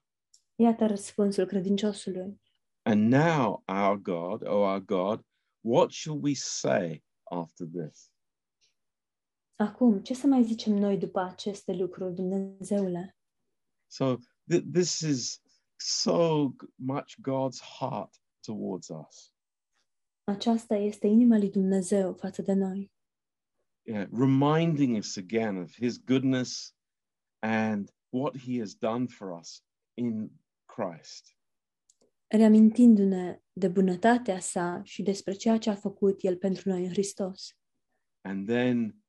iată 0.54 0.86
răspunsul 0.86 1.44
credinciosului. 1.46 2.40
And 2.82 3.12
now, 3.12 3.62
our 3.66 3.96
God, 3.96 4.46
O 4.46 4.54
our 4.56 4.80
God, 4.80 5.20
what 5.60 5.90
shall 5.90 6.18
we 6.22 6.34
say 6.34 7.04
after 7.22 7.66
this? 7.66 8.10
Acum, 9.58 10.02
ce 10.02 10.14
să 10.14 10.26
mai 10.26 10.44
zicem 10.44 10.72
noi 10.72 10.98
după 10.98 11.20
aceste 11.20 11.72
lucruri, 11.72 12.14
Dumnezeule? 12.14 13.16
So 13.90 14.16
th- 14.52 14.62
this 14.72 15.00
is 15.00 15.42
so 15.76 16.48
g- 16.48 16.68
much 16.74 17.14
God's 17.20 17.60
heart 17.78 18.20
towards 18.40 18.88
us. 18.88 19.32
Aceasta 20.24 20.74
este 20.74 21.06
inima 21.06 21.38
lui 21.38 21.50
Dumnezeu 21.50 22.14
față 22.14 22.42
de 22.42 22.52
noi, 22.52 22.94
Yeah, 23.88 24.08
reminding 24.12 24.96
us 24.96 25.16
again 25.16 25.56
of 25.56 25.74
his 25.74 26.04
goodness 26.04 26.76
and 27.38 27.94
what 28.08 28.36
he 28.38 28.58
has 28.58 28.74
done 28.74 29.06
for 29.06 29.38
us 29.38 29.64
in 29.94 30.30
Christ. 30.64 31.36
reamintindu-ne 32.26 33.40
de 33.52 33.68
bunătatea 33.68 34.40
sa 34.40 34.80
și 34.84 35.02
despre 35.02 35.32
ceea 35.32 35.58
ce 35.58 35.70
a 35.70 35.74
făcut 35.74 36.22
el 36.22 36.36
pentru 36.36 36.68
noi 36.68 36.84
în 36.84 36.88
Hristos. 36.90 37.56
And 38.24 38.46
then, 38.48 39.04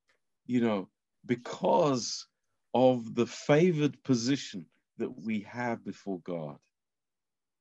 you 0.48 0.60
know, 0.60 0.90
because 1.26 2.28
of 2.72 3.14
the 3.14 3.26
favored 3.26 4.02
position 4.02 4.66
that 4.98 5.12
we 5.26 5.44
have 5.44 5.84
before 5.84 6.20
God, 6.24 6.60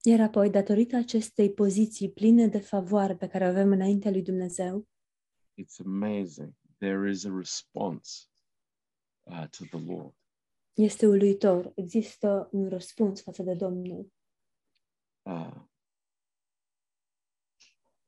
Iar 0.02 0.20
apoi, 0.20 0.50
datorită 0.50 0.96
acestei 0.96 1.52
poziții 1.52 2.10
pline 2.10 2.46
de 2.46 2.58
favoare 2.58 3.16
pe 3.16 3.26
care 3.28 3.44
o 3.44 3.48
avem 3.48 3.70
înaintea 3.72 4.10
lui 4.10 4.22
Dumnezeu, 4.22 4.88
it's 5.60 5.80
amazing. 5.84 6.54
There 6.78 7.10
is 7.10 7.24
a 7.24 7.32
response 7.36 8.10
uh, 9.22 9.46
to 9.48 9.64
the 9.64 9.84
Lord. 9.86 10.14
este 10.74 11.06
uluitor. 11.06 11.72
Există 11.74 12.48
un 12.52 12.68
răspuns 12.68 13.22
față 13.22 13.42
de 13.42 13.54
Domnul. 13.54 14.12
Uh, 15.22 15.54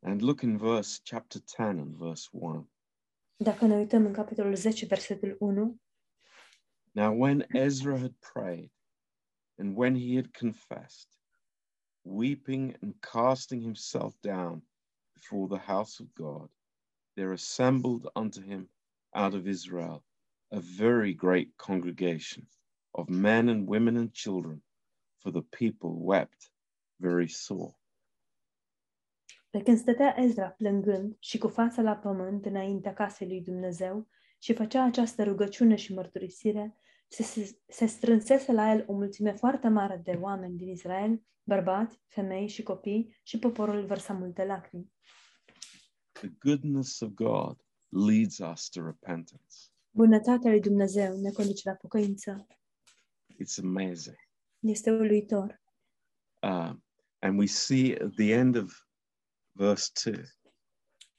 and 0.01 0.21
look 0.21 0.41
in 0.41 0.57
verse 0.57 1.01
chapter 1.03 1.41
10 1.41 1.79
and 1.79 1.97
verse 1.97 2.29
1. 2.33 2.71
Dacă 3.40 3.66
ne 3.66 3.77
uităm 3.77 4.07
în 4.07 4.12
capitolul 4.12 4.55
10, 4.55 4.87
versetul 4.87 5.37
1, 5.38 5.81
Now, 6.92 7.12
when 7.12 7.46
Ezra 7.48 7.98
had 7.98 8.14
prayed, 8.33 8.70
and 9.59 9.77
when 9.77 9.94
he 9.94 10.16
had 10.16 10.33
confessed, 10.33 11.09
weeping 12.03 12.77
and 12.81 12.94
casting 13.01 13.62
himself 13.62 14.14
down 14.20 14.62
before 15.14 15.46
the 15.46 15.72
house 15.72 16.03
of 16.03 16.12
God, 16.14 16.51
there 17.14 17.33
assembled 17.33 18.11
unto 18.14 18.40
him 18.40 18.68
out 19.14 19.35
of 19.35 19.46
Israel 19.46 20.03
a 20.51 20.59
very 20.59 21.14
great 21.14 21.57
congregation 21.57 22.48
of 22.92 23.09
men 23.09 23.48
and 23.48 23.68
women 23.68 23.96
and 23.96 24.12
children, 24.12 24.62
for 25.20 25.31
the 25.31 25.42
people 25.42 25.92
wept 25.94 26.51
very 26.98 27.29
sore. 27.29 27.78
Pe 29.51 29.63
când 29.63 29.79
stătea 29.79 30.15
Ezra 30.19 30.49
plângând 30.49 31.17
și 31.19 31.39
cu 31.39 31.49
fața 31.49 31.83
la 31.83 31.97
pământ 31.97 32.45
înaintea 32.45 32.95
casei 32.95 33.29
lui 33.29 33.43
Dumnezeu 33.43 34.09
și 34.39 34.55
făcea 34.55 34.85
această 34.85 35.25
rugăciune 35.25 35.75
și 35.75 35.95
mărturisire, 35.95 36.77
se, 37.09 37.23
se, 37.23 37.59
se 37.69 37.87
strânsese 37.87 38.53
la 38.53 38.73
el 38.73 38.85
o 38.87 38.93
mulțime 38.93 39.33
foarte 39.33 39.69
mare 39.69 40.01
de 40.05 40.19
oameni 40.21 40.57
din 40.57 40.69
Israel, 40.69 41.23
bărbați, 41.43 42.01
femei 42.07 42.49
și 42.49 42.63
copii, 42.63 43.17
și 43.23 43.39
poporul 43.39 43.87
vărsa 43.87 44.13
multe 44.13 44.45
lacrimi. 44.45 44.93
The 46.13 46.29
goodness 46.39 47.01
of 47.01 47.11
God 47.11 47.65
leads 47.89 48.39
us 48.39 48.69
to 48.69 48.85
repentance. 48.85 49.55
Bunătatea 49.91 50.51
lui 50.51 50.61
Dumnezeu 50.61 51.21
ne 51.21 51.31
conduce 51.31 51.69
la 51.69 51.75
pocăință. 51.75 52.47
It's 53.33 53.63
amazing. 53.63 54.17
Este 54.59 54.91
uluitor. 54.91 55.63
Uh, 56.43 56.73
and 57.19 57.39
we 57.39 57.47
see 57.47 57.97
at 58.01 58.15
the 58.15 58.33
end 58.33 58.57
of 58.57 58.88
verse 59.59 59.90
2, 60.05 60.25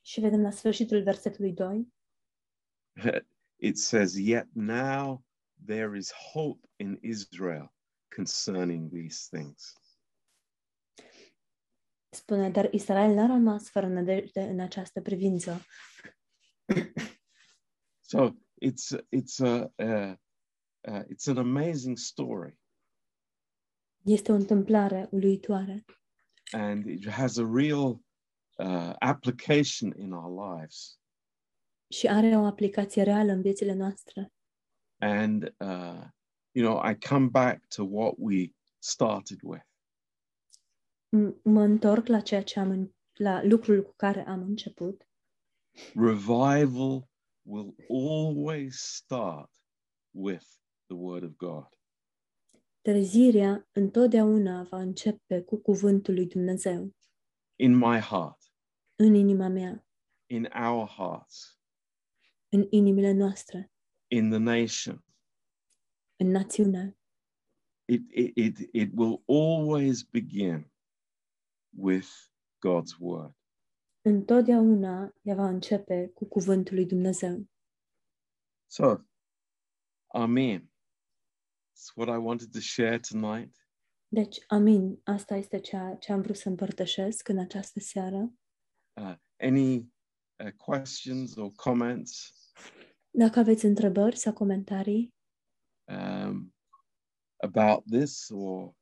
Și 0.01 0.19
vedem 0.19 0.41
la 0.41 0.51
sfârșitul 0.51 1.03
versetului 1.03 1.53
2, 1.53 1.93
it 3.69 3.77
says, 3.77 4.17
Yet 4.17 4.47
now 4.53 5.23
there 5.65 5.97
is 5.97 6.11
hope 6.11 6.67
in 6.75 6.99
Israel 7.01 7.73
concerning 8.15 8.91
these 8.91 9.37
things. 9.37 9.73
spune, 12.11 12.49
dar 12.49 12.73
Israel 12.73 13.13
n-a 13.13 13.25
rămas 13.25 13.69
fără 13.69 13.87
nădejde 13.87 14.41
în 14.41 14.59
această 14.59 15.01
privință. 15.01 15.61
So 18.11 18.35
it's 18.59 18.89
it's 19.11 19.39
a 19.39 19.71
uh, 19.77 20.15
uh, 20.87 21.03
it's 21.09 21.27
an 21.27 21.37
amazing 21.37 21.97
story, 21.97 22.59
Este 24.01 24.31
o 24.31 24.35
întâmplare 24.35 25.07
uluitoare 25.11 25.85
and 26.51 26.85
it 26.85 27.09
has 27.09 27.37
a 27.37 27.49
real 27.53 28.01
uh, 28.59 28.93
application 28.99 29.93
in 29.97 30.11
our 30.11 30.55
lives. 30.55 30.99
și 31.91 32.07
are 32.07 32.37
o 32.37 32.45
aplicație 32.45 33.03
reală 33.03 33.31
în 33.31 33.41
viețile 33.41 33.73
noastre. 33.73 34.33
And 35.01 35.43
uh, 35.43 36.03
you 36.51 36.65
know, 36.65 36.91
I 36.91 36.97
come 37.07 37.27
back 37.27 37.67
to 37.67 37.83
what 37.83 38.13
we 38.17 38.53
started 38.79 39.39
with. 39.43 39.63
M- 41.17 41.41
mă 41.43 41.61
întorc 41.61 42.07
la 42.07 42.19
ceea 42.19 42.43
ce 42.43 42.59
am 42.59 42.69
în, 42.69 42.91
la 43.13 43.43
lucrul 43.43 43.83
cu 43.83 43.93
care 43.95 44.27
am 44.27 44.41
început. 44.41 45.07
Revival 45.93 47.09
will 47.41 47.75
always 47.89 48.77
start 48.77 49.51
with 50.11 50.45
the 50.85 50.95
Word 50.95 51.23
of 51.23 51.35
God. 51.35 51.67
Trezirea 52.81 53.67
întotdeauna 53.71 54.63
va 54.63 54.79
începe 54.79 55.41
cu 55.41 55.57
cuvântul 55.57 56.13
lui 56.13 56.27
Dumnezeu 56.27 56.93
in 57.59 57.75
my 57.75 57.99
heart, 57.99 58.38
în 59.01 59.13
inima 59.13 59.47
mea, 59.47 59.87
in 60.25 60.43
our 60.43 60.87
hearts, 60.87 61.59
în 62.49 62.67
inimile 62.69 63.11
noastre, 63.11 63.71
in 64.07 64.29
the 64.29 64.37
nation. 64.37 65.05
în 66.15 66.27
națiune. 66.27 66.97
It, 67.85 68.11
it, 68.11 68.37
it, 68.37 68.73
it 68.73 68.91
will 68.95 69.23
always 69.27 70.03
begin 70.03 70.71
with 71.69 72.07
God's 72.67 72.97
word. 72.99 73.35
Întotdeauna 74.01 75.13
ea 75.21 75.35
va 75.35 75.47
începe 75.47 76.07
cu 76.13 76.25
cuvântul 76.25 76.75
lui 76.75 76.85
Dumnezeu. 76.85 77.49
So, 78.65 78.97
Amen. 80.07 80.71
That's 81.73 81.95
what 81.95 82.09
I 82.09 82.17
wanted 82.17 82.51
to 82.51 82.59
share 82.59 82.99
tonight. 82.99 83.55
Deci, 84.07 84.43
amin, 84.47 85.01
asta 85.03 85.35
este 85.35 85.59
ceea 85.59 85.95
ce 85.95 86.11
am 86.11 86.21
vrut 86.21 86.35
să 86.35 86.49
împărtășesc 86.49 87.27
în 87.27 87.37
această 87.37 87.79
seară. 87.79 88.33
Uh, 88.99 89.15
any 89.37 89.85
uh, 90.43 90.51
questions 90.57 91.35
or 91.35 91.51
comments? 91.51 92.33
Dacă 93.09 93.39
aveți 93.39 93.65
întrebări 93.65 94.15
sau 94.15 94.33
comentarii 94.33 95.13
um, 95.91 96.53
about 97.37 97.83
this 97.85 98.29
or 98.29 98.75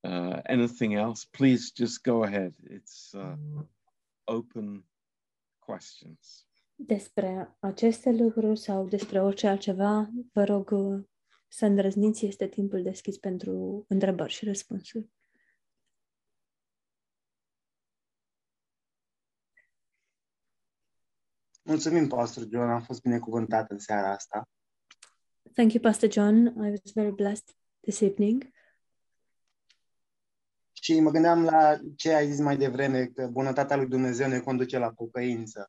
uh, 0.00 0.40
anything 0.42 0.92
else, 0.92 1.26
please 1.30 1.70
just 1.74 2.02
go 2.02 2.22
ahead. 2.22 2.54
It's 2.70 3.12
uh, 3.12 3.64
open 4.24 4.84
questions. 5.58 6.46
despre 6.86 7.56
aceste 7.58 8.10
lucruri 8.10 8.58
sau 8.58 8.88
despre 8.88 9.20
orice 9.20 9.46
altceva, 9.46 10.10
vă 10.32 10.44
rog 10.44 10.70
uh, 10.70 11.04
să 11.48 11.66
îndrăzniți, 11.66 12.26
este 12.26 12.48
timpul 12.48 12.82
deschis 12.82 13.18
pentru 13.18 13.84
întrebări 13.88 14.32
și 14.32 14.44
răspunsuri. 14.44 15.08
Mulțumim, 21.72 22.08
Pastor 22.08 22.46
John, 22.50 22.68
am 22.68 22.82
fost 22.82 23.00
binecuvântat 23.00 23.70
în 23.70 23.78
seara 23.78 24.12
asta. 24.12 24.48
Thank 25.52 25.72
you, 25.72 25.82
Pastor 25.82 26.12
John. 26.12 26.46
I 26.46 26.70
was 26.70 26.92
very 26.94 27.12
blessed 27.12 27.56
this 27.80 28.00
evening. 28.00 28.48
Și 30.72 31.00
mă 31.00 31.10
gândeam 31.10 31.44
la 31.44 31.78
ce 31.96 32.12
ai 32.12 32.30
zis 32.30 32.40
mai 32.40 32.56
devreme, 32.56 33.06
că 33.06 33.26
bunătatea 33.26 33.76
lui 33.76 33.86
Dumnezeu 33.86 34.28
ne 34.28 34.40
conduce 34.40 34.78
la 34.78 34.92
pocăință. 34.92 35.68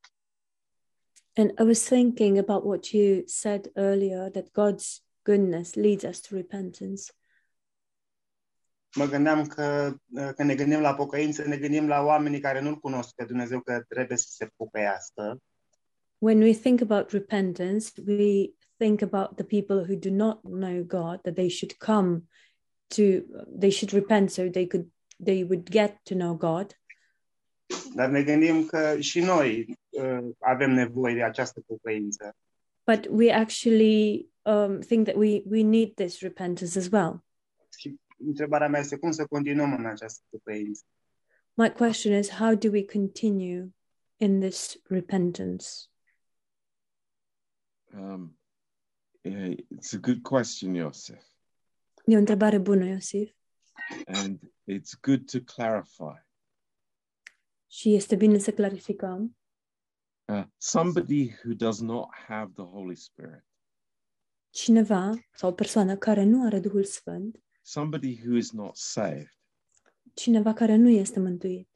And 1.33 1.49
I 1.49 1.63
was 1.63 1.83
thinking 1.83 2.37
about 2.37 2.63
what 2.63 2.85
you 2.85 3.21
said 3.25 3.71
earlier 3.73 4.29
that 4.29 4.47
God's 4.47 5.03
goodness 5.21 5.73
leads 5.73 6.03
us 6.03 6.19
to 6.19 6.35
repentance. 6.35 7.03
Mă 8.95 9.05
gândeam 9.05 9.45
că 9.45 9.95
când 10.13 10.49
ne 10.49 10.55
gândim 10.55 10.79
la 10.79 10.95
pocăință, 10.95 11.47
ne 11.47 11.57
gândim 11.57 11.87
la 11.87 12.01
oamenii 12.01 12.39
care 12.39 12.61
nu-L 12.61 12.79
cunosc 12.79 13.13
pe 13.15 13.25
Dumnezeu, 13.25 13.61
că 13.61 13.83
trebuie 13.87 14.17
să 14.17 14.27
se 14.29 14.51
pocăiască. 14.55 15.41
When 16.23 16.39
we 16.39 16.53
think 16.53 16.81
about 16.81 17.11
repentance, 17.11 17.91
we 17.97 18.53
think 18.79 19.01
about 19.01 19.35
the 19.35 19.43
people 19.43 19.83
who 19.83 19.97
do 19.97 20.09
not 20.09 20.41
know 20.45 20.81
God, 20.81 21.19
that 21.25 21.35
they 21.35 21.49
should 21.49 21.77
come 21.79 22.29
to, 22.91 23.25
they 23.53 23.69
should 23.69 23.91
repent 23.91 24.31
so 24.31 24.47
they 24.47 24.65
could, 24.65 24.89
they 25.19 25.43
would 25.43 25.69
get 25.69 25.99
to 26.05 26.15
know 26.15 26.33
God. 26.35 26.77
Dar 27.95 28.09
ne 28.09 28.23
gândim 28.23 28.65
că 28.65 28.99
și 28.99 29.19
noi 29.19 29.79
uh, 29.89 30.29
avem 30.39 30.71
nevoie 30.71 31.13
de 31.13 31.23
această 31.23 31.61
pocăință. 31.65 32.35
But 32.85 33.07
we 33.09 33.31
actually 33.31 34.29
um, 34.41 34.79
think 34.79 35.05
that 35.05 35.15
we, 35.15 35.41
we 35.45 35.63
need 35.63 35.93
this 35.95 36.19
repentance 36.19 36.77
as 36.77 36.87
well. 36.91 37.23
Și 37.77 37.95
întrebarea 38.17 38.67
mea 38.67 38.79
este 38.79 38.97
cum 38.97 39.11
să 39.11 39.25
continuăm 39.25 39.73
în 39.73 39.85
această 39.85 40.23
pocăință. 40.29 40.83
My 41.53 41.69
question 41.69 42.17
is, 42.17 42.29
how 42.29 42.55
do 42.55 42.69
we 42.69 42.85
continue 42.85 43.73
in 44.17 44.39
this 44.39 44.81
repentance? 44.83 45.65
Um, 47.93 48.37
yeah, 49.23 49.53
it's 49.69 49.93
a 49.93 49.97
good 49.97 50.21
question, 50.21 50.75
Joseph, 50.75 51.23
E 52.05 52.15
o 52.15 52.17
întrebare 52.17 52.57
bună, 52.57 52.85
Iosif, 52.85 53.31
and 54.05 54.39
it's 54.71 54.99
good 55.01 55.31
to 55.31 55.39
clarify. 55.53 56.25
și 57.67 57.93
este 57.95 58.15
bine 58.15 58.37
să 58.37 58.51
clarificăm. 58.51 59.37
Uh, 60.25 60.43
somebody 60.57 61.29
who 61.43 61.53
does 61.53 61.79
not 61.79 62.09
have 62.27 62.51
the 62.55 62.63
Holy 62.63 62.95
Spirit 62.95 63.45
Cineva 64.49 65.11
sau 65.33 65.49
o 65.49 65.53
persoană 65.53 65.97
care 65.97 66.23
nu 66.23 66.45
are 66.45 66.59
Duhul 66.59 66.83
Sfânt, 66.83 67.43
somebody 67.61 68.21
who 68.25 68.35
is 68.35 68.51
not 68.51 68.75
saved, 68.75 69.37
cineva 70.13 70.53
care 70.53 70.75
nu 70.75 70.89
este 70.89 71.19
mântuit, 71.19 71.69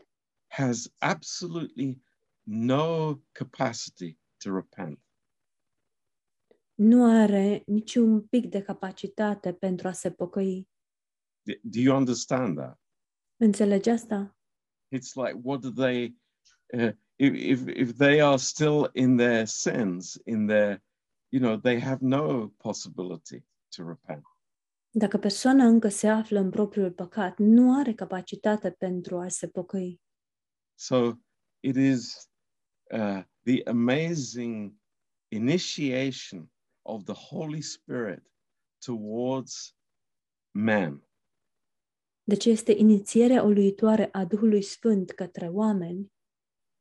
has 0.48 0.94
absolutely 0.98 2.02
no 2.44 3.16
capacity 3.32 4.18
to 4.38 4.56
repent. 4.56 5.00
Nu 6.78 7.20
are 7.20 7.64
niciun 7.66 8.22
pic 8.22 8.50
de 8.50 8.62
capacitate 8.62 9.54
pentru 9.54 9.88
a 9.88 9.92
se 9.92 10.12
pocăi. 10.12 10.70
D- 11.42 11.60
Do 11.62 11.80
you 11.80 11.98
understand 11.98 12.58
that? 12.58 12.80
Înțelegi 13.38 13.90
asta? 13.90 14.38
It's 14.96 15.14
like, 15.16 15.40
what 15.44 15.62
do 15.62 15.70
they, 15.72 16.18
uh, 16.74 16.92
if, 17.16 17.34
if, 17.34 17.68
if 17.68 17.98
they 17.98 18.22
are 18.22 18.38
still 18.38 18.90
in 18.94 19.16
their 19.16 19.46
sins, 19.46 20.22
in 20.26 20.48
their, 20.48 20.84
you 21.30 21.42
know, 21.42 21.58
they 21.60 21.80
have 21.80 21.98
no 22.02 22.48
possibility 22.48 23.46
to 23.76 23.88
repent. 23.88 24.24
Dacă 24.90 25.18
persoana 25.18 25.66
încă 25.66 25.88
se 25.88 26.08
află 26.08 26.40
în 26.40 26.50
propriul 26.50 26.92
păcat, 26.92 27.38
nu 27.38 27.80
are 27.80 27.94
capacitate 27.94 28.72
pentru 28.72 29.20
a 29.20 29.28
se 29.28 29.48
pocăi. 29.48 30.02
So 30.80 31.12
it 31.60 31.76
is 31.76 32.30
uh, 32.92 33.24
the 33.44 33.62
amazing 33.66 34.74
initiation 35.28 36.52
of 36.88 37.04
the 37.04 37.14
Holy 37.14 37.62
Spirit 37.62 38.32
towards 38.86 39.76
man. 40.52 41.02
Deci 42.24 42.46
este 42.46 42.72
inițierea 42.72 43.44
uluitoare 43.44 44.10
a 44.12 44.26
Duhului 44.26 44.62
Sfânt 44.62 45.12
către 45.12 45.48
oameni, 45.48 46.12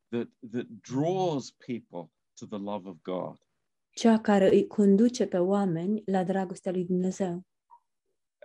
that, 0.09 0.29
that 0.51 0.67
draws 0.67 1.51
people 1.51 2.13
to 2.35 2.47
the 2.47 2.59
love 2.59 2.89
of 2.89 2.97
God. 3.03 3.47
cea 3.91 4.21
care 4.21 4.49
îi 4.49 4.67
conduce 4.67 5.27
pe 5.27 5.39
oameni 5.39 6.03
la 6.07 6.25
dragostea 6.25 6.73
lui 6.73 6.85
Dumnezeu, 6.85 7.47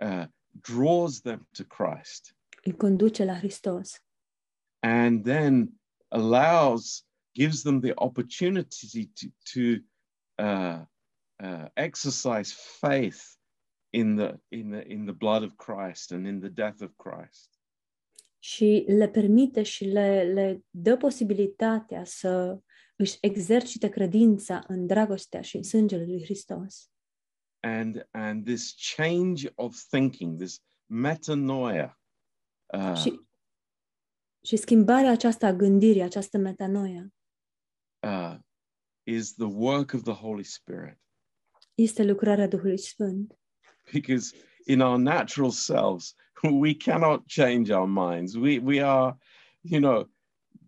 uh, 0.02 0.24
draws 0.50 1.20
them 1.20 1.48
to 1.52 1.64
Christ. 1.64 2.36
Îi 2.64 2.76
conduce 2.76 3.24
la 3.24 3.34
Hristos. 3.34 4.04
And 4.80 5.24
then 5.24 5.80
allows, 6.08 7.06
gives 7.34 7.62
them 7.62 7.80
the 7.80 7.92
opportunity 7.94 9.06
to, 9.06 9.26
to 9.52 9.60
uh, 10.42 10.84
uh, 11.42 11.66
exercise 11.74 12.54
faith 12.80 13.22
in 13.90 14.16
the, 14.16 14.34
in, 14.48 14.70
the, 14.70 14.92
in 14.92 15.04
the 15.04 15.14
blood 15.14 15.42
of 15.42 15.52
Christ 15.56 16.12
and 16.12 16.26
in 16.26 16.40
the 16.40 16.48
death 16.48 16.82
of 16.82 16.90
Christ. 16.96 17.62
și 18.44 18.84
le 18.86 19.08
permite 19.08 19.62
și 19.62 19.84
le, 19.84 20.22
le 20.22 20.64
dă 20.70 20.96
posibilitatea 20.96 22.04
să 22.04 22.60
își 22.96 23.18
exercite 23.20 23.88
credința 23.88 24.64
în 24.66 24.86
dragostea 24.86 25.40
și 25.40 25.56
în 25.56 25.62
sângele 25.62 26.04
lui 26.04 26.22
Hristos. 26.22 26.90
And, 27.60 28.08
and 28.10 28.44
this 28.44 28.74
change 28.96 29.52
of 29.54 29.76
thinking, 29.88 30.38
this 30.38 30.62
metanoia, 30.86 32.00
uh, 32.74 32.96
Și, 32.96 33.20
și 34.44 34.56
schimbarea 34.56 35.10
aceasta 35.10 35.46
a 35.46 35.52
gândirii, 35.52 36.02
această 36.02 36.38
metanoia, 36.38 37.12
uh, 38.06 38.36
is 39.02 39.34
the 39.34 39.46
work 39.46 39.92
of 39.92 40.02
the 40.02 40.12
Holy 40.12 40.44
Spirit. 40.44 41.00
Este 41.74 42.04
lucrarea 42.04 42.48
Duhului 42.48 42.78
Sfânt. 42.78 43.36
because 43.92 44.34
in 44.66 44.80
our 44.80 44.98
natural 44.98 45.50
selves 45.50 46.14
we 46.60 46.74
cannot 46.74 47.26
change 47.26 47.72
our 47.74 47.88
minds 47.88 48.34
we 48.34 48.58
we 48.58 48.82
are 48.84 49.16
you 49.60 49.80
know 49.80 50.10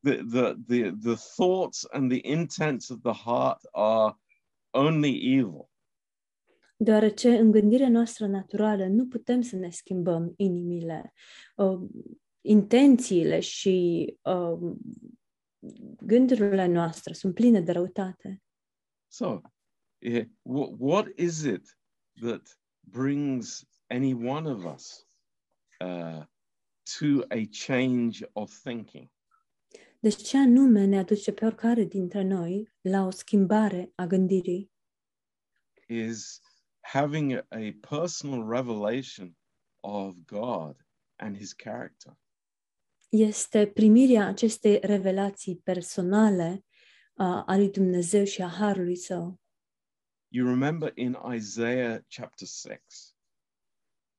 the 0.02 0.22
the 0.30 0.54
the, 0.66 0.90
the 1.02 1.14
thoughts 1.36 1.86
and 1.92 2.10
the 2.10 2.20
intents 2.30 2.88
of 2.90 3.00
the 3.02 3.12
heart 3.12 3.58
are 3.72 4.14
only 4.70 5.38
evil 5.38 5.68
Deoarece 6.76 7.36
în 7.36 7.50
gândirea 7.50 7.88
noastră 7.88 8.26
naturală 8.26 8.86
nu 8.86 9.06
putem 9.06 9.40
să 9.40 9.56
ne 9.56 9.70
schimbăm 9.70 10.32
inimile, 10.36 11.12
uh, 11.56 11.80
intențiile 12.40 13.40
și 13.40 14.06
uh, 14.22 14.72
gândurile 16.02 16.66
noastre 16.66 17.12
sunt 17.12 17.34
pline 17.34 17.60
de 17.60 17.72
răutate. 17.72 18.42
so 19.08 19.40
eh, 20.04 20.26
wh- 20.42 20.72
what 20.80 21.06
is 21.16 21.42
it 21.44 21.76
that 22.20 22.58
brings 22.80 23.64
any 23.90 24.14
one 24.14 24.46
of 24.46 24.64
us 24.64 25.06
uh, 25.80 26.24
to 26.98 27.24
a 27.30 27.44
change 27.50 28.24
of 28.32 28.50
thinking 28.62 29.10
Deci 30.00 30.22
ce 30.22 30.36
anume 30.36 30.84
ne 30.84 30.98
aduce 30.98 31.32
pe 31.32 31.44
oricare 31.44 31.84
dintre 31.84 32.22
noi 32.22 32.72
la 32.80 33.06
o 33.06 33.10
schimbare 33.10 33.92
a 33.94 34.06
gândirii? 34.06 34.72
is 35.88 36.40
having 36.80 37.32
a, 37.32 37.46
a 37.50 37.72
personal 37.80 38.42
revelation 38.48 39.36
of 39.80 40.14
God 40.26 40.76
and 41.16 41.36
his 41.36 41.52
character. 41.52 42.18
Este 43.08 43.66
primirea 43.66 44.26
acestei 44.26 44.78
revelații 44.82 45.56
personale 45.56 46.64
uh, 47.14 47.42
a 47.46 47.56
lui 47.56 47.70
Dumnezeu 47.70 48.24
și 48.24 48.42
a 48.42 48.48
Harului 48.48 48.96
Său. 48.96 49.40
You 50.34 50.44
remember 50.46 50.90
in 50.96 51.16
Isaiah 51.34 52.02
chapter 52.08 52.46
6, 52.46 53.14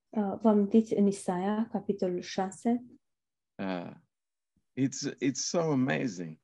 Uh, 0.10 0.38
vă 0.42 0.50
amintiți 0.50 0.94
în 0.94 1.06
Isaia, 1.08 1.68
capitolul 1.72 2.22
6? 2.22 2.86
uh, 3.56 3.92
it's, 4.80 5.16
it's 5.22 5.44
so 5.50 5.60
amazing. 5.60 6.40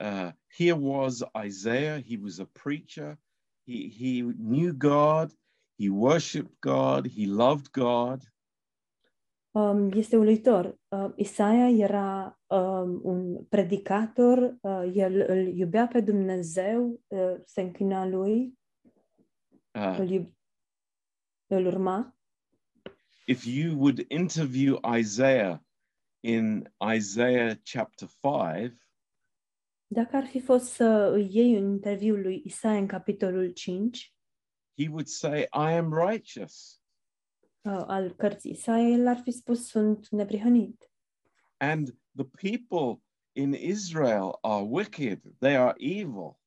Uh, 0.00 0.30
here 0.56 0.76
was 0.78 1.24
Isaiah, 1.46 2.02
he 2.02 2.16
was 2.22 2.38
a 2.38 2.48
preacher, 2.52 3.18
he, 3.64 3.88
he 3.88 4.22
knew 4.22 4.72
God, 4.72 5.32
he 5.78 5.88
worshiped 5.88 6.54
God, 6.60 7.06
he 7.08 7.26
loved 7.26 7.70
God, 7.70 8.22
Um, 9.56 9.90
este 9.92 10.16
uluitor. 10.16 10.78
Uh, 10.88 11.12
Isaia 11.16 11.68
era 11.68 12.38
um, 12.46 13.00
un 13.02 13.44
predicator, 13.44 14.58
uh, 14.60 14.92
el 14.94 15.24
îl 15.26 15.46
iubea 15.46 15.86
pe 15.88 16.00
Dumnezeu, 16.00 17.00
uh, 17.06 17.34
se 17.44 17.60
închina 17.60 18.06
lui, 18.06 18.55
uh, 19.76 19.98
îl, 19.98 20.32
îl 21.46 21.66
urma. 21.66 22.16
if 23.26 23.44
you 23.44 23.74
would 23.78 24.04
interview 24.08 24.78
Isaiah 24.98 25.58
in 26.20 26.72
Isaiah 26.94 27.56
chapter 27.72 28.08
5, 28.22 28.72
Dacă 29.86 30.16
ar 30.16 30.26
fi 30.26 30.40
fost 30.40 30.72
să 30.72 31.10
îi 31.14 31.28
iei 31.36 31.56
un 31.56 31.70
interviu 31.70 32.16
lui 32.16 32.42
Isaia 32.44 32.78
în 32.78 32.86
capitolul 32.86 33.50
5 33.50 34.10
he 34.78 34.88
would 34.88 35.06
say, 35.06 35.40
I 35.40 35.72
am 35.76 35.92
righteous. 36.08 36.80
uh, 37.62 37.82
al 37.86 38.14
cărții 38.14 38.50
Isaia, 38.50 38.88
el 38.88 39.06
ar 39.06 39.16
fi 39.22 39.30
spus, 39.30 39.68
sunt 39.68 40.08
neprihănit. 40.08 40.90
And 41.56 41.98
the 42.14 42.24
people 42.24 43.02
in 43.32 43.52
Israel 43.54 44.38
are 44.40 44.64
wicked, 44.64 45.20
they 45.38 45.56
are 45.56 45.74
evil. 45.78 46.38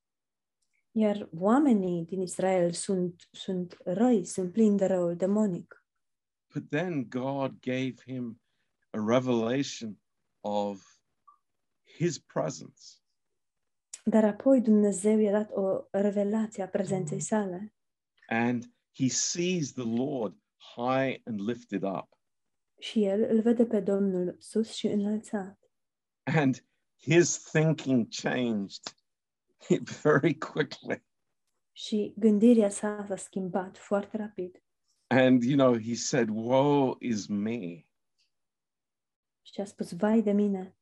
Iar 1.00 1.30
oamenii 1.38 2.06
din 2.06 2.22
Israel 2.22 2.72
sunt, 2.72 3.28
sunt 3.32 3.78
răi, 3.84 4.26
sunt 4.26 4.52
plini 4.52 4.78
de 4.78 4.86
răul 4.86 5.16
demonic. 5.16 5.84
But 6.54 6.70
then 6.70 7.10
God 7.10 7.60
gave 7.60 7.94
him 8.06 8.42
a 8.90 9.00
revelation 9.06 10.00
of 10.40 10.82
his 11.98 12.20
presence. 12.20 12.82
Dar 14.04 14.24
apoi 14.24 14.62
Dumnezeu 14.62 15.20
i-a 15.20 15.32
dat 15.32 15.52
o 15.52 15.88
revelație 15.92 16.64
a 16.64 16.68
prezenței 16.68 17.20
sale 17.20 17.74
And 18.28 18.64
he 18.96 19.08
sees 19.08 19.72
the 19.72 19.96
Lord 19.96 20.38
high 20.76 21.22
and 21.24 21.40
lifted 21.48 21.84
up. 21.84 22.18
și 22.80 23.04
el 23.04 23.22
îl 23.24 23.42
vede 23.42 23.66
pe 23.66 23.80
Domnul 23.80 24.36
sus 24.40 24.72
și 24.74 24.88
înălțat. 24.88 25.60
And 26.24 26.66
his 27.02 27.42
thinking 27.52 28.08
changed 28.22 28.82
very 30.04 30.38
quickly. 30.38 31.04
Și 31.72 32.14
gândirea 32.18 32.70
sa 32.70 33.06
s-a 33.08 33.16
schimbat 33.16 33.78
foarte 33.78 34.18
rapid. 34.18 34.64
And, 35.08 35.44
you 35.44 35.56
know, 35.56 35.78
he 35.80 35.96
said, 35.96 36.30
Woe 36.30 36.96
is 37.00 37.28
me. 37.28 37.86
Și 39.42 39.62
a 39.62 39.66
spus, 39.66 39.92
vai 39.92 40.22
de 40.22 40.32
mine, 40.32 40.78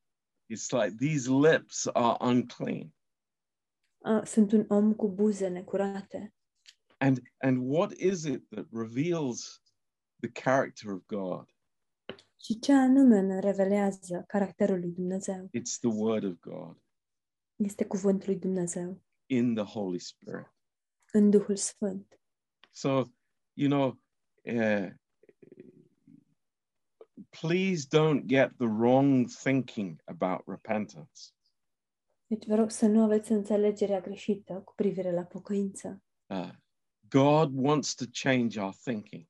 It's 0.49 0.71
like 0.71 0.95
these 0.95 1.29
lips 1.29 1.85
are 1.93 2.17
unclean. 2.19 2.93
a, 4.01 4.23
sunt 4.25 4.51
un 4.51 4.65
om 4.67 4.93
cu 4.93 5.09
buze 5.09 5.47
necurate. 5.47 6.33
And, 6.97 7.21
and 7.37 7.57
what 7.61 7.91
is 7.91 8.23
it 8.23 8.49
that 8.49 8.65
reveals 8.71 9.61
the 10.19 10.31
character 10.31 10.91
of 10.91 11.05
God? 11.05 11.55
Și 12.39 12.59
ce 12.59 12.73
anume 12.73 13.21
ne 13.21 13.39
revelează 13.39 14.23
caracterul 14.27 14.79
lui 14.79 14.91
Dumnezeu? 14.91 15.49
It's 15.53 15.79
the 15.79 15.89
Word 15.89 16.23
of 16.23 16.39
God 16.39 16.81
Este 17.63 17.85
cuvântul 17.85 18.29
lui 18.29 18.39
Dumnezeu 18.39 19.01
in 19.25 19.55
the 19.55 19.63
Holy 19.63 19.99
Spirit. 19.99 20.55
în 21.11 21.29
Duhul 21.29 21.55
Sfânt. 21.55 22.19
So, 22.71 23.03
you 23.53 23.69
know, 23.69 23.99
uh, 24.41 24.89
please 27.29 27.87
don't 27.87 28.25
get 28.25 28.55
the 28.57 28.67
wrong 28.67 29.27
thinking 29.27 30.01
about 30.05 30.47
repentance. 30.47 31.21
Deci 32.27 32.45
vă 32.45 32.55
rog 32.55 32.69
să 32.71 32.85
nu 32.85 33.03
aveți 33.03 33.31
înțelegerea 33.31 34.01
greșită 34.01 34.53
cu 34.53 34.73
privire 34.75 35.11
la 35.11 35.23
pocăință. 35.23 36.03
Uh, 36.25 36.49
God 37.09 37.51
wants 37.53 37.93
to 37.95 38.05
change 38.11 38.59
our 38.59 38.73
thinking, 38.73 39.27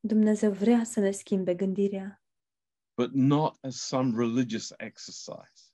Dumnezeu 0.00 0.52
vrea 0.52 0.84
să 0.84 1.00
ne 1.00 1.10
schimbe 1.10 1.54
gândirea, 1.54 2.24
but 2.96 3.12
not 3.12 3.58
as 3.64 3.76
some 3.76 4.16
religious 4.16 4.72
exercise. 4.76 5.65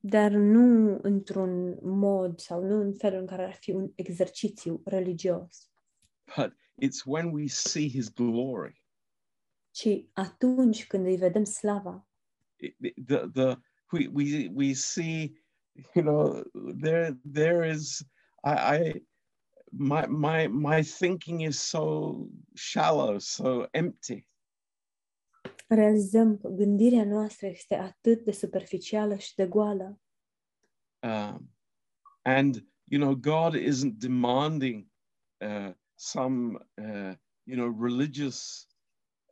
Dar 0.00 0.30
nu 0.30 0.98
într-un 1.02 1.78
mod 1.82 2.38
sau 2.38 2.64
nu 2.64 2.80
în 2.80 2.92
felul 2.94 3.20
în 3.20 3.26
care 3.26 3.44
ar 3.44 3.52
fi 3.52 3.70
un 3.70 3.92
exercițiu 3.94 4.82
religios, 4.84 5.70
But 6.36 6.52
it's 6.82 7.04
when 7.06 7.30
we 7.32 7.46
see 7.46 7.88
his 7.88 8.12
glory. 8.12 8.82
ci 9.70 9.88
atunci 10.12 10.86
când 10.86 11.06
îi 11.06 11.16
vedem 11.16 11.44
slava, 11.44 12.08
It- 12.62 12.76
it- 12.82 13.04
the, 13.06 13.26
the, 13.32 13.56
we, 13.92 14.06
we, 14.12 14.48
we 14.54 14.72
see, 14.74 15.32
you 15.94 16.04
know, 16.04 16.42
there, 16.80 17.18
there 17.32 17.70
is, 17.70 18.04
I, 18.44 18.76
I, 18.76 19.04
my, 19.70 20.06
my, 20.06 20.46
my 20.48 20.82
thinking 20.82 21.40
is 21.40 21.58
so 21.58 22.26
shallow, 22.54 23.18
so 23.18 23.66
empty. 23.72 24.26
Realizăm 25.74 26.38
că 26.38 26.48
gândirea 26.48 27.04
noastră 27.04 27.46
este 27.46 27.74
atât 27.74 28.24
de 28.24 28.32
superficială 28.32 29.16
și 29.16 29.34
de 29.34 29.46
goală. 29.46 30.00
Um, 31.02 31.54
and, 32.22 32.66
you 32.84 33.00
know, 33.00 33.14
God 33.14 33.54
isn't 33.54 33.98
demanding 33.98 34.86
uh, 35.40 35.74
some, 35.94 36.58
uh, 36.76 37.14
you 37.42 37.56
know, 37.56 37.86
religious 37.88 38.68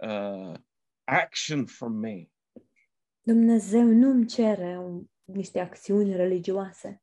uh, 0.00 0.54
action 1.04 1.66
from 1.66 1.92
me. 1.92 2.30
Dumnezeu 3.22 3.84
nu 3.84 4.10
îmi 4.10 4.26
cere 4.26 4.78
un, 4.78 5.04
niște 5.24 5.60
acțiuni 5.60 6.16
religioase, 6.16 7.02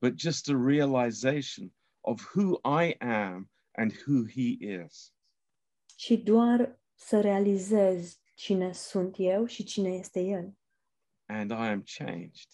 but 0.00 0.18
just 0.18 0.48
a 0.48 0.62
realization 0.64 1.74
of 2.00 2.34
who 2.34 2.60
I 2.82 2.94
am 2.98 3.50
and 3.72 3.92
who 4.06 4.26
He 4.26 4.56
is. 4.84 5.14
ci 5.96 6.10
doar 6.10 6.82
să 6.94 7.20
realizez 7.20 8.19
cine 8.40 8.72
sunt 8.72 9.14
eu 9.18 9.46
și 9.46 9.64
cine 9.64 9.88
este 9.88 10.20
El. 10.20 10.58
And 11.26 11.50
I 11.50 11.54
am 11.54 11.82
changed. 11.98 12.48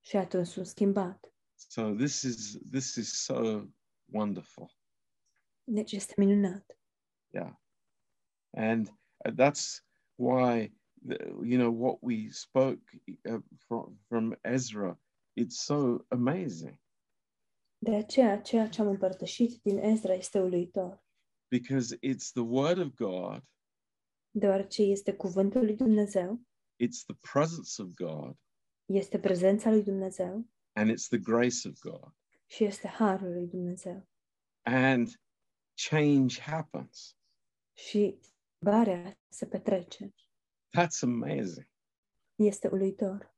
Și 0.00 0.16
atunci 0.16 0.46
sunt 0.46 0.66
schimbat. 0.66 1.34
So 1.54 1.94
this 1.94 2.22
is 2.22 2.58
this 2.70 2.94
is 2.94 3.22
so 3.22 3.66
wonderful. 4.04 4.76
Deci 5.64 5.92
este 5.92 6.14
minunat. 6.16 6.78
Yeah. 7.28 7.54
And 8.56 8.88
uh, 8.88 9.32
that's 9.34 9.84
why 10.14 10.74
you 11.42 11.58
know 11.58 11.72
what 11.72 11.98
we 12.00 12.28
spoke 12.30 12.82
uh, 13.28 13.40
from 13.66 13.98
from 14.08 14.36
Ezra 14.42 15.00
it's 15.40 15.64
so 15.64 16.04
amazing 16.08 16.78
De 17.78 17.94
aceea, 17.94 18.40
ceea 18.40 18.68
ce 18.68 18.80
am 18.80 18.88
împărtășit 18.88 19.62
din 19.62 19.78
Ezra 19.78 20.12
este 20.12 20.40
uluitor, 20.40 21.04
because 21.48 21.96
it's 21.96 22.32
the 22.32 22.42
word 22.42 22.78
of 22.78 22.94
God, 22.94 23.42
deoarece 24.30 24.82
este 24.82 25.14
cuvântul 25.14 25.64
lui 25.64 25.76
Dumnezeu, 25.76 26.40
it's 26.84 27.04
the 27.06 27.16
presence 27.32 27.82
of 27.82 27.88
God, 27.94 28.36
este 28.86 29.18
prezența 29.18 29.70
lui 29.70 29.82
Dumnezeu 29.82 30.48
and 30.72 30.90
it's 30.90 31.06
the 31.08 31.18
grace 31.18 31.68
of 31.68 31.78
God. 31.80 32.12
și 32.46 32.64
este 32.64 32.88
harul 32.88 33.32
lui 33.32 33.46
Dumnezeu. 33.46 34.08
And 34.62 35.08
change 35.88 36.40
happens. 36.40 37.16
Și 37.76 38.18
schimbarea 38.20 39.18
se 39.28 39.46
petrece. 39.46 40.14
That's 40.78 41.02
amazing. 41.02 41.68
Este 42.34 42.68
uluitor. 42.68 43.34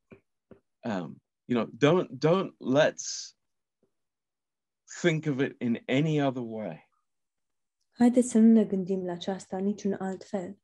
um, 0.85 1.23
you 1.45 1.65
know, 1.65 1.67
don't 1.77 2.09
don't 2.19 2.57
let's 2.79 3.37
think 5.01 5.27
of 5.27 5.41
it 5.41 5.61
in 5.61 5.83
any 5.87 6.23
other 6.23 6.43
way. 6.47 6.91
Haideți 7.91 8.29
să 8.29 8.39
nu 8.39 8.53
ne 8.53 8.65
gândim 8.65 9.05
la 9.05 9.13
aceasta 9.13 9.57
în 9.57 9.65
niciun 9.65 9.93
alt 9.93 10.25
fel. 10.25 10.59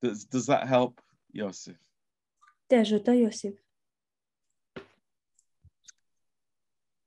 Does 0.00 0.24
does 0.24 0.46
that 0.46 0.66
help, 0.66 1.00
Joseph? 1.32 1.78
Te 2.66 2.76
ajută, 2.76 3.10
Iosif? 3.10 3.60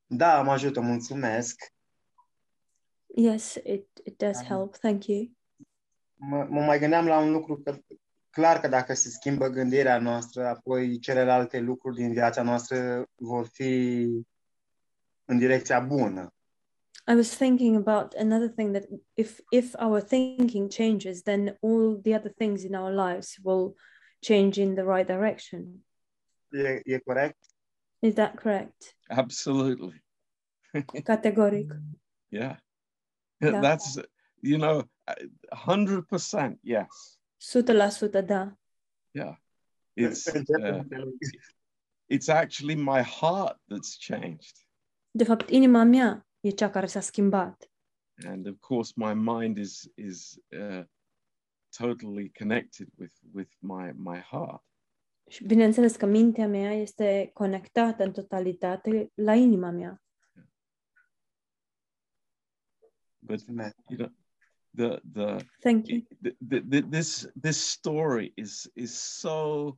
Da, 0.06 0.42
mă 0.42 0.52
ajută, 0.52 0.80
mulțumesc. 0.80 1.74
Yes, 3.16 3.56
it, 3.56 3.88
it 4.04 4.18
does 4.18 4.40
Um, 4.40 4.46
help. 4.46 4.76
Thank 4.76 5.06
you. 5.06 5.32
Mă, 6.14 6.48
mă 6.50 6.62
mai 6.62 6.80
gândeam 6.80 7.06
la 7.06 7.20
un 7.20 7.32
lucru 7.32 7.62
că 7.62 7.78
clar 8.30 8.60
că 8.60 8.68
dacă 8.68 8.94
se 8.94 9.10
schimbă 9.10 9.48
gândirea 9.48 10.00
noastră, 10.00 10.48
apoi 10.48 11.00
celelalte 11.00 11.60
lucruri 11.60 11.96
din 11.96 12.12
viața 12.12 12.42
noastră 12.42 13.08
vor 13.16 13.48
fi 13.48 14.04
în 15.26 15.38
direcția 15.38 15.80
bună. 15.80 16.34
I 17.06 17.16
was 17.16 17.34
thinking 17.36 17.76
about 17.76 18.14
another 18.16 18.48
thing 18.48 18.74
that 18.74 18.86
if 19.18 19.42
if 19.52 19.76
our 19.78 20.00
thinking 20.00 20.70
changes, 20.70 21.24
then 21.24 21.58
all 21.62 22.02
the 22.02 22.14
other 22.14 22.30
things 22.30 22.64
in 22.64 22.76
our 22.76 22.92
lives 22.92 23.38
will 23.44 23.76
change 24.22 24.58
in 24.58 24.76
the 24.76 24.86
right 24.86 25.08
direction. 25.08 25.82
E, 26.56 26.80
e 26.86 27.00
corect? 27.08 27.40
Is 28.02 28.16
that 28.16 28.38
correct? 28.38 28.96
Absolutely. 29.10 30.00
Categoric. 30.76 31.70
Yeah. 32.32 32.56
Yeah. 33.42 33.60
That's 33.62 33.98
you 34.42 34.58
know, 34.58 34.84
hundred 35.52 36.08
percent. 36.08 36.60
Yes. 36.64 37.18
100% 37.42 38.28
da. 38.28 38.50
Yeah. 39.14 39.36
It's 39.96 40.28
uh, 40.28 40.84
it's 42.10 42.30
actually 42.30 42.76
my 42.76 43.02
heart 43.02 43.58
that's 43.70 43.98
changed, 43.98 44.56
De 45.16 45.26
fapt, 45.26 45.52
inima 45.52 45.86
mea 45.86 46.22
e 46.44 46.50
cea 46.50 46.70
care 46.70 46.86
s-a 46.86 47.00
schimbat. 47.00 47.68
and 48.26 48.48
of 48.48 48.60
course, 48.60 48.94
my 48.96 49.14
mind 49.14 49.58
is 49.58 49.92
is 49.96 50.40
uh, 50.52 50.84
totally 51.78 52.32
connected 52.38 52.88
with 52.98 53.14
with 53.34 53.52
my 53.60 53.92
my 53.96 54.20
heart. 54.20 54.64
Și 55.28 55.46
bineînțeles 55.46 55.96
că 55.96 56.06
mintea 56.06 56.48
mea 56.48 56.74
este 56.74 57.30
conectată 57.34 58.04
în 58.04 58.12
totalitate 58.12 59.12
la 59.14 59.34
inima 59.34 59.70
mea. 59.70 60.04
But 63.20 63.42
you 63.48 63.56
know, 63.98 64.12
the 64.76 65.00
the 65.14 65.46
Thank 65.60 65.88
you. 65.88 66.00
th- 66.00 66.38
th- 66.50 66.64
th- 66.70 66.90
this 66.90 67.28
this 67.42 67.58
story 67.70 68.32
is 68.36 68.72
is 68.74 68.92
so 69.20 69.70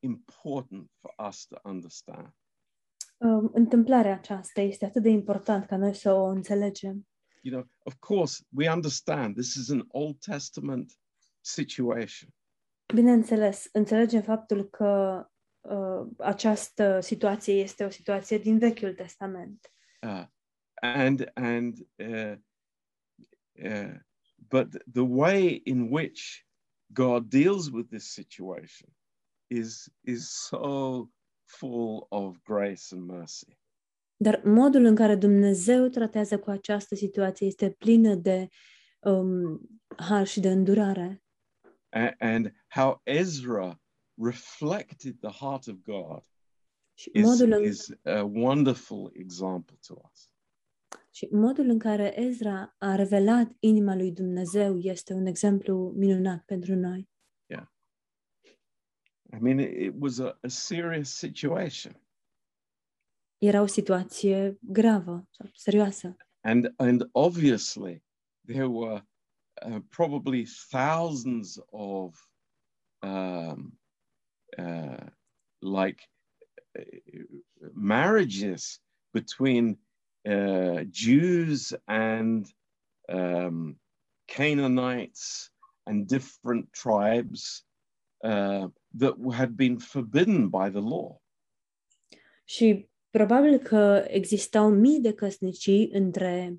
important 0.00 0.90
for 1.00 1.14
us 1.28 1.46
to 1.46 1.60
understand 1.64 2.32
întâmplarea 3.52 4.14
aceasta 4.14 4.60
este 4.60 4.84
atât 4.84 5.02
de 5.02 5.08
important 5.08 5.66
ca 5.66 5.76
noi 5.76 5.94
să 5.94 6.12
o 6.12 6.24
înțelegem. 6.24 7.06
you 7.40 7.54
know 7.54 7.70
of 7.84 7.94
course 7.98 8.44
we 8.56 8.70
understand 8.70 9.34
this 9.34 9.54
is 9.54 9.70
an 9.70 9.84
old 9.88 10.18
testament 10.18 10.92
situation 11.40 12.28
Bineînțeles, 12.94 13.68
înțelegem 13.72 14.22
faptul 14.22 14.64
că 14.64 15.22
uh, 15.60 16.06
această 16.18 17.00
situație 17.00 17.54
este 17.54 17.84
o 17.84 17.90
situație 17.90 18.38
din 18.38 18.58
Vechiul 18.58 18.94
Testament. 18.94 19.72
uh, 20.06 20.24
and 20.74 21.30
and 21.34 21.78
uh, 21.96 22.34
uh, 23.64 23.94
but 24.48 24.68
the 24.92 25.02
way 25.02 25.60
in 25.64 25.88
which 25.90 26.46
god 26.86 27.28
deals 27.30 27.70
with 27.70 27.88
this 27.88 28.12
situation 28.12 28.88
is 29.46 29.88
is 30.00 30.28
so 30.28 31.08
full 31.58 32.06
of 32.08 32.36
grace 32.44 32.82
and 32.94 33.02
mercy 33.10 33.58
Dar 34.16 34.42
modul 34.44 34.84
în 34.84 34.94
care 34.94 35.16
Dumnezeu 35.16 35.88
tratează 35.88 36.38
cu 36.38 36.50
această 36.50 36.94
situație 36.94 37.46
este 37.46 37.70
plină 37.70 38.14
de 38.14 38.48
um, 39.00 39.60
har 39.96 40.26
și 40.26 40.40
de 40.40 40.50
îndurare. 40.50 41.22
A- 41.88 42.14
and 42.18 42.52
how 42.68 43.00
ezra 43.04 43.80
reflected 44.22 45.18
the 45.20 45.30
heart 45.44 45.66
of 45.66 45.74
god 45.82 46.22
Și 46.94 47.10
is, 47.12 47.24
modul, 47.24 47.52
în, 47.52 47.64
is 47.64 47.88
a 48.02 48.22
wonderful 48.22 49.10
example 49.14 49.76
to 49.86 49.94
us. 50.12 50.30
și 51.10 51.28
modul 51.30 51.68
în 51.68 51.78
care 51.78 52.20
Ezra 52.20 52.74
a 52.78 52.94
revelat 52.94 53.52
inima 53.60 53.94
lui 53.96 54.12
Dumnezeu 54.12 54.78
este 54.78 55.12
un 55.12 55.26
exemplu 55.26 55.92
minunat 55.96 56.42
pentru 56.44 56.74
noi. 56.74 57.10
I 59.34 59.38
mean, 59.38 59.60
it, 59.60 59.94
was 59.98 60.20
a, 60.20 60.34
a 60.42 60.48
serious 60.48 61.10
situation, 61.10 61.96
Era 63.38 63.60
o 63.60 63.66
situație 63.66 64.58
gravă 64.60 65.28
serioasă. 65.54 66.16
and 66.44 66.74
and 66.76 67.08
obviously 67.12 68.02
there 68.46 68.68
were 68.68 69.02
uh, 69.66 69.80
probably 69.88 70.44
thousands 70.70 71.58
of 71.70 72.14
um, 73.02 73.78
uh, 74.58 75.06
like 75.60 76.08
uh, 76.78 76.82
marriages 77.74 78.80
between 79.12 79.78
uh, 80.24 80.84
Jews 80.90 81.74
and 81.86 82.46
um, 83.08 83.76
Canaanites 84.26 85.50
and 85.86 86.06
different 86.06 86.72
tribes 86.72 87.64
uh, 88.22 88.70
that 88.98 89.14
had 89.32 89.50
been 89.50 89.78
forbidden 89.78 90.48
by 90.48 90.70
the 90.70 90.80
law. 90.80 91.22
Și 92.44 92.90
Probabil 93.12 93.58
că 93.58 94.04
existau 94.08 94.70
mii 94.70 95.00
de 95.00 95.12
căsnicii 95.12 95.88
între 95.90 96.56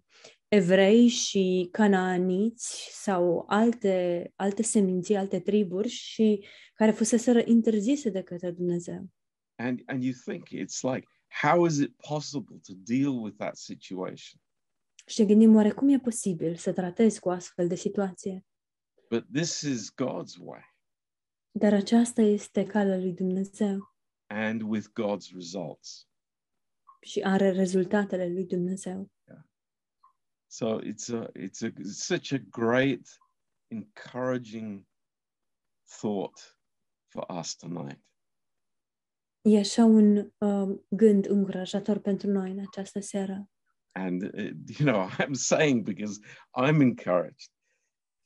evrei 0.48 1.08
și 1.08 1.68
canaaniți 1.72 2.90
sau 2.92 3.46
alte, 3.48 4.32
alte 4.36 4.64
seminții, 4.64 5.16
alte 5.16 5.40
triburi 5.40 5.88
și 5.88 6.46
care 6.74 6.92
fuseseră 6.92 7.42
interzise 7.46 8.10
de 8.10 8.22
către 8.22 8.52
Dumnezeu. 8.52 9.10
And, 9.56 9.82
and 9.86 10.04
you 10.04 10.14
think 10.26 10.48
it's 10.50 10.94
like, 10.94 11.08
how 11.42 11.66
is 11.66 11.78
it 11.78 11.96
possible 12.08 12.58
to 12.68 12.74
deal 12.76 13.22
with 13.24 13.36
that 13.38 13.58
situation? 13.58 14.42
Și 15.06 15.22
ne 15.22 15.28
gândim, 15.28 15.56
oare 15.56 15.72
cum 15.72 15.90
e 15.90 16.00
posibil 16.00 16.56
să 16.56 16.74
tratezi 16.74 17.20
cu 17.20 17.30
astfel 17.30 17.68
de 17.68 17.76
situație? 17.76 18.46
But 19.10 19.26
this 19.32 19.62
is 19.62 19.92
God's 19.92 20.38
way 20.40 20.73
Dar 21.60 21.74
aceasta 21.74 22.22
este 22.22 22.66
calea 22.66 22.98
lui 22.98 23.14
Dumnezeu 23.14 23.94
and 24.34 24.62
with 24.62 24.88
God's 24.94 25.34
results. 25.34 26.08
și 27.02 27.22
are 27.22 27.52
rezultatele 27.52 28.30
lui 28.30 28.46
Dumnezeu. 28.46 29.12
So 30.48 30.80
it's 30.82 31.10
a 31.10 31.32
it's 31.36 31.62
a 31.64 31.72
such 31.84 32.32
a 32.32 32.38
great, 32.38 33.08
encouraging 33.68 34.86
thought 36.00 36.58
for 37.08 37.26
us 37.40 37.56
tonight. 37.56 38.04
E 39.42 39.60
așa 39.60 39.84
un 39.84 40.32
uh, 40.38 40.80
gând 40.90 41.26
încurajator 41.26 42.00
pentru 42.00 42.30
noi 42.30 42.52
în 42.52 42.60
această 42.60 43.00
seară. 43.00 43.50
And 43.92 44.24
uh, 44.24 44.52
you 44.78 44.92
know, 44.92 45.10
I'm 45.20 45.34
saying 45.34 45.84
because 45.84 46.20
I'm 46.56 46.82
encouraged. 46.82 47.50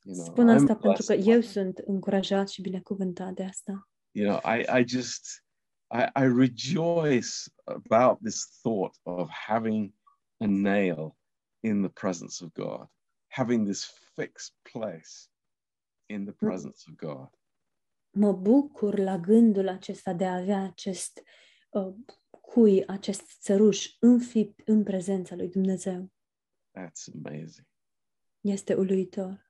You 0.08 0.16
know, 0.16 0.26
Spun 0.26 0.48
asta 0.48 0.76
I'm 0.76 0.80
pentru 0.80 1.04
că 1.06 1.12
blessed 1.14 1.26
eu 1.26 1.38
by 1.38 1.44
it. 1.44 1.50
sunt 1.50 1.78
încurajat 1.78 2.48
și 2.48 2.60
binecuvântat 2.62 3.32
de 3.34 3.44
asta. 3.44 3.88
you 4.12 4.26
know, 4.28 4.54
I 4.54 4.80
I 4.80 4.84
just 4.88 5.44
I, 5.90 6.02
I 6.22 6.26
rejoice 6.36 7.28
about 7.64 8.18
this 8.22 8.58
thought 8.62 8.96
of 9.02 9.28
having 9.30 9.94
a 10.40 10.46
nail 10.46 11.16
in 11.60 11.80
the 11.82 11.90
presence 11.90 12.44
of 12.44 12.52
God, 12.52 12.86
having 13.26 13.64
this 13.66 13.84
fixed 14.14 14.54
place 14.72 15.28
in 16.06 16.24
the 16.24 16.34
presence 16.34 16.78
of 16.90 16.94
God. 16.96 17.28
Mă 18.10 18.32
bucur 18.32 18.98
la 18.98 19.18
gândul 19.18 19.68
acesta 19.68 20.12
de 20.12 20.24
a 20.26 20.34
avea 20.34 20.62
acest 20.62 21.22
uh, 21.70 21.94
cui, 22.40 22.86
acest 22.86 23.40
țăruș 23.40 23.96
înfipt 24.00 24.68
în 24.68 24.82
prezența 24.82 25.34
lui 25.34 25.48
Dumnezeu. 25.48 26.12
That's 26.78 27.14
amazing. 27.24 27.66
Este 28.40 28.74
uluitor. 28.74 29.47